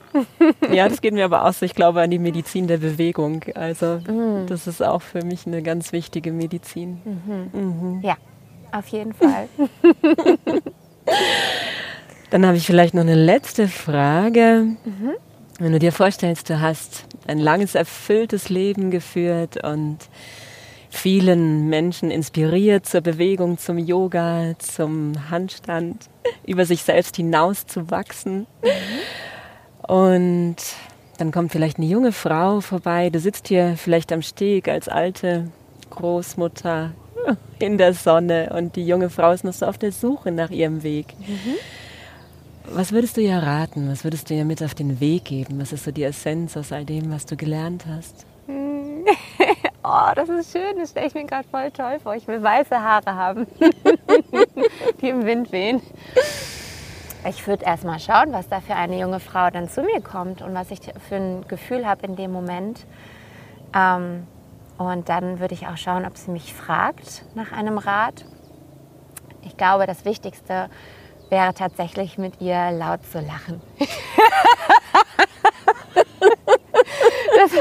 Ja, 0.72 0.90
das 0.90 1.01
geht 1.01 1.14
mir 1.14 1.25
aber 1.25 1.46
auch 1.46 1.53
so. 1.53 1.66
Ich 1.66 1.75
glaube 1.75 2.01
an 2.01 2.11
die 2.11 2.20
Medizin 2.20 2.68
der 2.68 2.77
Bewegung. 2.77 3.44
Also 3.55 4.01
mhm. 4.07 4.48
das 4.48 4.68
ist 4.68 4.81
auch 4.81 5.01
für 5.01 5.24
mich 5.24 5.48
eine 5.48 5.61
ganz 5.61 5.92
wichtige 5.94 6.31
Medizin. 6.31 7.01
Mhm. 7.05 7.50
mhm. 7.53 8.01
Ja, 8.01 8.16
auf 8.72 8.88
jeden 8.88 9.14
Fall. 9.14 9.48
Dann 12.29 12.46
habe 12.46 12.57
ich 12.57 12.66
vielleicht 12.66 12.94
noch 12.94 13.01
eine 13.01 13.16
letzte 13.16 13.68
Frage. 13.68 14.68
Mhm. 14.83 15.11
Wenn 15.59 15.72
du 15.72 15.79
dir 15.79 15.92
vorstellst, 15.92 16.50
du 16.50 16.59
hast 16.59 17.05
ein 17.27 17.40
langes, 17.40 17.75
erfülltes 17.75 18.50
Leben 18.50 18.92
geführt 18.92 19.64
und 19.64 20.00
vielen 20.90 21.70
Menschen 21.70 22.11
inspiriert 22.11 22.85
zur 22.85 23.01
Bewegung, 23.01 23.57
zum 23.57 23.77
Yoga, 23.77 24.53
zum 24.59 25.29
Handstand, 25.29 26.09
über 26.46 26.66
sich 26.66 26.83
selbst 26.83 27.16
hinaus 27.16 27.68
zu 27.68 27.90
wachsen. 27.90 28.48
Mhm. 28.64 29.88
Und 29.88 30.55
dann 31.18 31.31
kommt 31.31 31.51
vielleicht 31.51 31.77
eine 31.77 31.85
junge 31.85 32.11
Frau 32.11 32.59
vorbei, 32.59 33.09
du 33.09 33.20
sitzt 33.20 33.48
hier 33.48 33.75
vielleicht 33.77 34.11
am 34.11 34.22
Steg 34.22 34.68
als 34.68 34.90
alte 34.90 35.50
Großmutter 35.90 36.92
in 37.59 37.77
der 37.77 37.94
Sonne 37.94 38.51
und 38.55 38.75
die 38.75 38.85
junge 38.85 39.09
Frau 39.09 39.31
ist 39.31 39.44
noch 39.44 39.53
so 39.53 39.66
auf 39.66 39.77
der 39.77 39.92
Suche 39.92 40.31
nach 40.31 40.50
ihrem 40.50 40.83
Weg. 40.83 41.07
Mhm. 41.20 41.55
Was 42.72 42.92
würdest 42.92 43.18
du 43.18 43.22
ihr 43.22 43.38
raten? 43.38 43.90
Was 43.92 44.04
würdest 44.04 44.30
du 44.30 44.34
ihr 44.34 44.46
mit 44.46 44.64
auf 44.64 44.74
den 44.74 45.00
Weg 45.00 45.25
geben? 45.25 45.60
Was 45.60 45.72
ist 45.72 45.84
so 45.84 45.92
die 45.92 46.04
Essenz 46.04 46.58
aus 46.58 46.72
all 46.72 46.84
dem, 46.84 47.12
was 47.12 47.25
du 47.25 47.38
gelernt 47.38 47.86
hast? 47.88 48.25
oh, 49.84 50.12
das 50.16 50.30
ist 50.30 50.51
schön. 50.51 50.78
Das 50.78 50.90
stelle 50.90 51.08
ich 51.08 51.14
mir 51.14 51.25
gerade 51.25 51.48
voll 51.48 51.72
toll 51.72 52.00
vor. 52.01 52.16
Ich 52.16 52.28
will 52.28 52.42
weiße 52.42 52.82
Haare 52.82 53.16
haben, 53.16 53.48
die 55.01 55.10
im 55.10 55.25
Wind 55.25 55.51
wehen. 55.51 55.82
Ich 57.28 57.48
würde 57.48 57.66
erst 57.66 57.84
mal 57.84 58.00
schauen, 58.00 58.34
was 58.34 58.50
da 58.50 58.62
für 58.62 58.75
eine 58.75 59.00
junge 59.00 59.20
Frau 59.20 59.50
dann 59.50 59.70
zu 59.70 59.82
mir 59.82 60.01
kommt 60.01 60.42
und 60.42 60.54
was 60.54 60.72
ich 60.72 60.80
für 61.08 61.16
ein 61.16 61.48
Gefühl 61.48 61.88
habe 61.88 62.06
in 62.06 62.16
dem 62.16 62.32
Moment. 62.32 62.86
Ähm, 63.75 64.28
und 64.78 65.10
dann 65.10 65.40
würde 65.40 65.54
ich 65.54 65.68
auch 65.68 65.78
schauen, 65.78 66.06
ob 66.06 66.18
sie 66.18 66.32
mich 66.32 66.54
fragt 66.54 67.25
nach 67.36 67.51
einem 67.51 67.78
Rat. 67.78 68.25
Ich 69.44 69.56
glaube, 69.56 69.86
das 69.86 70.04
Wichtigste 70.06 70.70
wäre 71.29 71.53
tatsächlich 71.53 72.18
mit 72.18 72.42
ihr 72.42 72.72
laut 72.72 73.00
zu 73.11 73.20
lachen. 73.20 73.61
das 77.35 77.51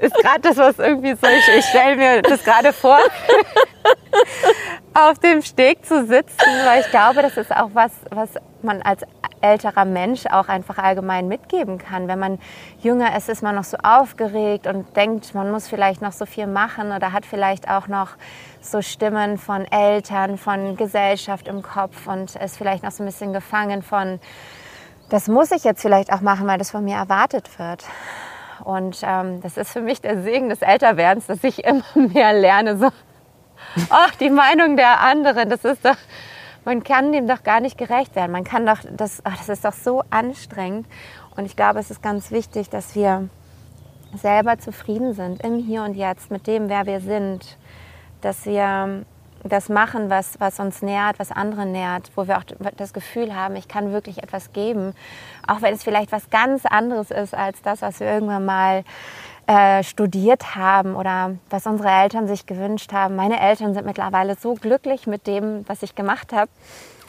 ist 0.00 0.14
gerade 0.14 0.40
das, 0.40 0.56
was 0.56 0.78
irgendwie 0.78 1.14
so, 1.14 1.26
ich, 1.26 1.48
ich 1.58 1.64
stelle 1.66 1.96
mir 1.96 2.22
das 2.22 2.42
gerade 2.44 2.72
vor, 2.72 2.98
auf 4.94 5.18
dem 5.18 5.42
Steg 5.42 5.84
zu 5.86 6.06
sitzen, 6.06 6.46
weil 6.64 6.80
ich 6.80 6.90
glaube, 6.90 7.22
das 7.22 7.36
ist 7.36 7.54
auch 7.54 7.70
was, 7.72 7.92
was 8.10 8.30
man 8.62 8.82
als 8.82 9.02
älterer 9.40 9.84
Mensch 9.84 10.26
auch 10.26 10.48
einfach 10.48 10.78
allgemein 10.78 11.28
mitgeben 11.28 11.78
kann. 11.78 12.08
Wenn 12.08 12.18
man 12.18 12.38
jünger 12.80 13.16
ist, 13.16 13.28
ist 13.28 13.42
man 13.42 13.56
noch 13.56 13.64
so 13.64 13.76
aufgeregt 13.82 14.66
und 14.66 14.96
denkt, 14.96 15.34
man 15.34 15.50
muss 15.50 15.68
vielleicht 15.68 16.00
noch 16.00 16.12
so 16.12 16.26
viel 16.26 16.46
machen 16.46 16.92
oder 16.92 17.12
hat 17.12 17.26
vielleicht 17.26 17.68
auch 17.68 17.88
noch 17.88 18.10
so 18.60 18.82
Stimmen 18.82 19.38
von 19.38 19.64
Eltern, 19.64 20.38
von 20.38 20.76
Gesellschaft 20.76 21.48
im 21.48 21.62
Kopf 21.62 22.06
und 22.06 22.36
ist 22.36 22.56
vielleicht 22.56 22.84
noch 22.84 22.92
so 22.92 23.02
ein 23.02 23.06
bisschen 23.06 23.32
gefangen 23.32 23.82
von, 23.82 24.20
das 25.08 25.28
muss 25.28 25.50
ich 25.50 25.64
jetzt 25.64 25.82
vielleicht 25.82 26.12
auch 26.12 26.20
machen, 26.20 26.46
weil 26.46 26.58
das 26.58 26.70
von 26.70 26.84
mir 26.84 26.96
erwartet 26.96 27.58
wird. 27.58 27.84
Und 28.64 29.00
ähm, 29.02 29.40
das 29.40 29.56
ist 29.56 29.72
für 29.72 29.80
mich 29.80 30.00
der 30.00 30.22
Segen 30.22 30.48
des 30.48 30.62
Älterwerdens, 30.62 31.26
dass 31.26 31.42
ich 31.42 31.64
immer 31.64 31.82
mehr 31.94 32.32
lerne, 32.32 32.76
so, 32.76 32.88
ach, 33.90 34.14
die 34.16 34.30
Meinung 34.30 34.76
der 34.76 35.00
anderen, 35.00 35.48
das 35.48 35.64
ist 35.64 35.84
doch, 35.84 35.96
man 36.64 36.82
kann 36.82 37.12
dem 37.12 37.26
doch 37.26 37.42
gar 37.42 37.60
nicht 37.60 37.78
gerecht 37.78 38.14
werden. 38.14 38.32
Man 38.32 38.44
kann 38.44 38.66
doch, 38.66 38.78
das, 38.90 39.20
ach, 39.24 39.36
das 39.36 39.48
ist 39.48 39.64
doch 39.64 39.72
so 39.72 40.02
anstrengend. 40.10 40.86
Und 41.36 41.46
ich 41.46 41.56
glaube, 41.56 41.80
es 41.80 41.90
ist 41.90 42.02
ganz 42.02 42.30
wichtig, 42.30 42.70
dass 42.70 42.94
wir 42.94 43.28
selber 44.14 44.58
zufrieden 44.58 45.14
sind 45.14 45.42
im 45.42 45.56
Hier 45.56 45.82
und 45.82 45.94
Jetzt 45.94 46.30
mit 46.30 46.46
dem, 46.46 46.68
wer 46.68 46.86
wir 46.86 47.00
sind 47.00 47.56
dass 48.22 48.46
wir 48.46 49.04
das 49.44 49.68
machen, 49.68 50.08
was, 50.08 50.38
was 50.40 50.60
uns 50.60 50.82
nährt, 50.82 51.18
was 51.18 51.32
andere 51.32 51.66
nährt, 51.66 52.12
wo 52.14 52.28
wir 52.28 52.38
auch 52.38 52.44
das 52.76 52.92
Gefühl 52.92 53.34
haben, 53.34 53.56
ich 53.56 53.66
kann 53.66 53.92
wirklich 53.92 54.22
etwas 54.22 54.52
geben, 54.52 54.94
auch 55.46 55.62
wenn 55.62 55.74
es 55.74 55.82
vielleicht 55.82 56.12
was 56.12 56.30
ganz 56.30 56.64
anderes 56.64 57.10
ist 57.10 57.34
als 57.34 57.60
das, 57.62 57.82
was 57.82 57.98
wir 57.98 58.06
irgendwann 58.06 58.44
mal 58.44 58.84
äh, 59.46 59.82
studiert 59.82 60.54
haben 60.54 60.94
oder 60.94 61.36
was 61.50 61.66
unsere 61.66 61.90
Eltern 61.90 62.28
sich 62.28 62.46
gewünscht 62.46 62.92
haben. 62.92 63.16
Meine 63.16 63.40
Eltern 63.40 63.74
sind 63.74 63.86
mittlerweile 63.86 64.36
so 64.36 64.54
glücklich 64.54 65.06
mit 65.06 65.26
dem, 65.26 65.68
was 65.68 65.82
ich 65.82 65.94
gemacht 65.94 66.32
habe. 66.32 66.50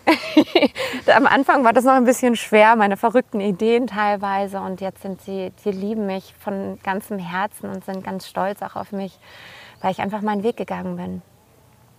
Am 1.16 1.28
Anfang 1.28 1.64
war 1.64 1.72
das 1.72 1.86
noch 1.86 1.94
ein 1.94 2.04
bisschen 2.04 2.36
schwer, 2.36 2.76
meine 2.76 2.98
verrückten 2.98 3.40
Ideen 3.40 3.88
teilweise. 3.88 4.60
Und 4.60 4.82
jetzt 4.82 5.02
sind 5.02 5.22
sie, 5.22 5.54
sie 5.58 5.72
lieben 5.72 6.06
mich 6.06 6.34
von 6.40 6.78
ganzem 6.84 7.20
Herzen 7.20 7.70
und 7.70 7.86
sind 7.86 8.04
ganz 8.04 8.28
stolz 8.28 8.62
auch 8.62 8.76
auf 8.76 8.92
mich 8.92 9.18
weil 9.84 9.92
ich 9.92 10.00
einfach 10.00 10.22
meinen 10.22 10.42
Weg 10.44 10.58
gegangen 10.58 10.96
bin. 10.96 11.22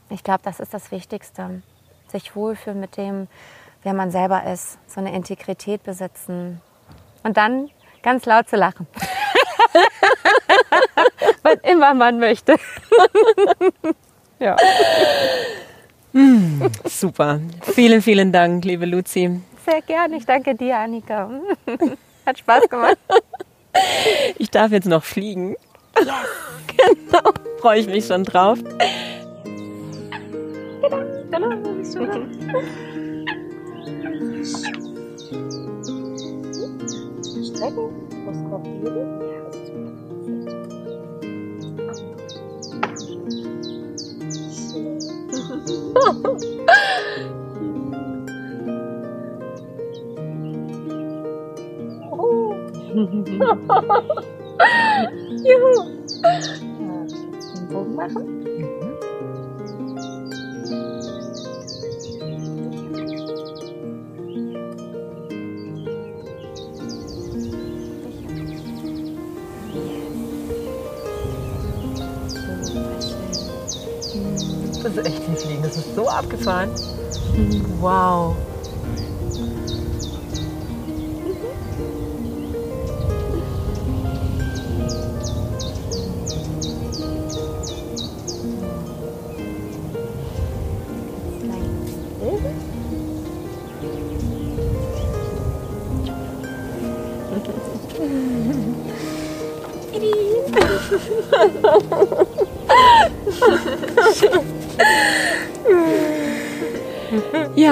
Ich 0.09 0.25
glaube, 0.25 0.40
das 0.42 0.59
ist 0.59 0.75
das 0.75 0.90
Wichtigste. 0.90 1.62
Sich 2.09 2.35
wohlfühlen 2.35 2.81
mit 2.81 2.97
dem, 2.97 3.29
wer 3.83 3.94
man 3.94 4.11
selber 4.11 4.44
ist, 4.44 4.79
so 4.87 5.01
eine 5.01 5.14
Integrität 5.14 5.83
besitzen 5.85 6.61
und 7.23 7.37
dann 7.37 7.70
ganz 8.03 8.25
laut 8.27 8.49
zu 8.49 8.57
lachen. 8.57 8.88
Wann 11.44 11.59
immer 11.62 11.92
man 11.92 12.18
möchte. 12.18 12.57
ja. 14.38 14.57
Mm, 16.12 16.62
super. 16.87 17.38
Vielen, 17.61 18.00
vielen 18.00 18.33
Dank, 18.33 18.64
liebe 18.64 18.87
Luzi. 18.87 19.42
Sehr 19.66 19.83
gerne. 19.83 20.16
Ich 20.16 20.24
danke 20.24 20.54
dir, 20.54 20.78
Annika. 20.78 21.30
Hat 22.26 22.38
Spaß 22.38 22.68
gemacht. 22.70 22.96
Ich 24.38 24.50
darf 24.50 24.72
jetzt 24.72 24.87
noch 24.87 25.04
fliegen. 25.04 25.54
Yes. 25.98 26.09
Genau. 26.76 27.33
Freue 27.59 27.80
ich 27.80 27.87
mich 27.87 28.07
schon 28.07 28.24
drauf. 28.24 28.59
Genau. 31.30 31.48
Genau. 31.90 32.20
Strecken, 37.44 37.90
Brustkorb 38.24 38.66
heben. 38.66 39.43
Juhu. 55.44 55.72
Den 57.54 57.68
Bogen 57.70 57.94
machen. 57.96 58.53
Abgefahren. 76.14 76.70
Wow. 77.81 78.37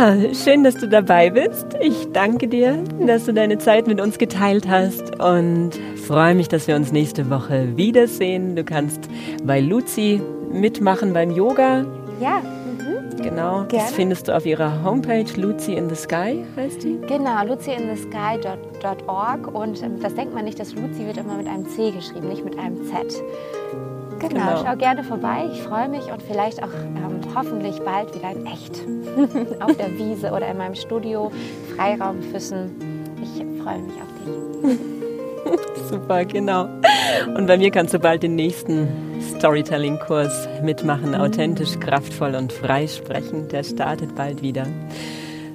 Ja, 0.03 0.17
schön, 0.35 0.65
dass 0.65 0.75
du 0.75 0.89
dabei 0.89 1.31
bist. 1.31 1.77
Ich 1.81 2.11
danke 2.13 2.49
dir, 2.49 2.83
dass 3.07 3.27
du 3.27 3.33
deine 3.33 3.59
Zeit 3.59 3.87
mit 3.87 4.01
uns 4.01 4.19
geteilt 4.19 4.69
hast 4.69 5.21
und 5.21 5.71
freue 6.09 6.35
mich, 6.35 6.49
dass 6.49 6.67
wir 6.67 6.75
uns 6.75 6.91
nächste 6.91 7.31
Woche 7.31 7.77
wiedersehen. 7.77 8.57
Du 8.57 8.65
kannst 8.65 9.09
bei 9.45 9.61
Luzi 9.61 10.21
mitmachen 10.51 11.13
beim 11.13 11.31
Yoga. 11.31 11.87
Ja. 12.21 12.41
Mhm. 12.41 13.23
Genau, 13.23 13.63
Gerne. 13.63 13.69
das 13.71 13.93
findest 13.93 14.27
du 14.27 14.37
auf 14.37 14.45
ihrer 14.45 14.83
Homepage, 14.83 15.27
Lucy 15.37 15.75
in 15.75 15.89
the 15.89 15.95
Sky 15.95 16.45
heißt 16.57 16.83
die. 16.83 16.99
Genau, 17.07 17.47
lucyinthesky.org 17.47 19.55
und 19.55 19.81
ähm, 19.85 20.01
das 20.03 20.17
denkt 20.17 20.35
man 20.35 20.47
nicht, 20.47 20.59
das 20.59 20.75
Lucy 20.75 21.07
wird 21.07 21.19
immer 21.19 21.37
mit 21.37 21.47
einem 21.47 21.69
C 21.69 21.93
geschrieben, 21.93 22.27
nicht 22.27 22.45
mit 22.45 22.59
einem 22.59 22.85
Z. 22.87 23.23
Genau, 24.29 24.59
genau. 24.59 24.65
schau 24.65 24.77
gerne 24.77 25.05
vorbei. 25.05 25.49
Ich 25.53 25.63
freue 25.63 25.89
mich 25.89 26.11
und 26.13 26.23
vielleicht 26.23 26.63
auch 26.63 26.73
ähm, 26.73 27.21
hoffentlich 27.35 27.81
bald 27.81 28.15
wieder 28.15 28.31
in 28.31 28.47
echt 28.47 28.81
auf 29.61 29.77
der 29.77 29.99
Wiese 29.99 30.31
oder 30.33 30.49
in 30.49 30.59
meinem 30.59 30.75
Studio, 30.75 31.31
Freiraumfüssen. 31.77 32.71
Ich 33.23 33.63
freue 33.63 33.79
mich 33.79 33.95
auf 33.95 34.67
dich. 34.67 34.79
Super, 35.89 36.25
genau. 36.25 36.69
Und 37.37 37.47
bei 37.47 37.59
mir 37.59 37.71
kannst 37.71 37.93
du 37.95 37.99
bald 37.99 38.23
den 38.23 38.37
nächsten 38.37 38.89
Storytelling-Kurs 39.37 40.49
mitmachen. 40.63 41.15
Authentisch, 41.15 41.79
kraftvoll 41.81 42.35
und 42.35 42.53
frei 42.53 42.87
sprechen. 42.87 43.49
Der 43.49 43.65
startet 43.65 44.15
bald 44.15 44.43
wieder. 44.43 44.67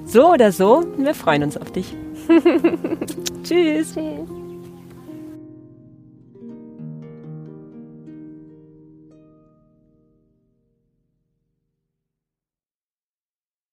So 0.06 0.32
oder 0.32 0.52
so, 0.52 0.84
wir 0.96 1.14
freuen 1.14 1.42
uns 1.42 1.56
auf 1.56 1.70
dich. 1.70 1.94
Tschüss. 3.42 3.94
Tschüss. 3.94 4.37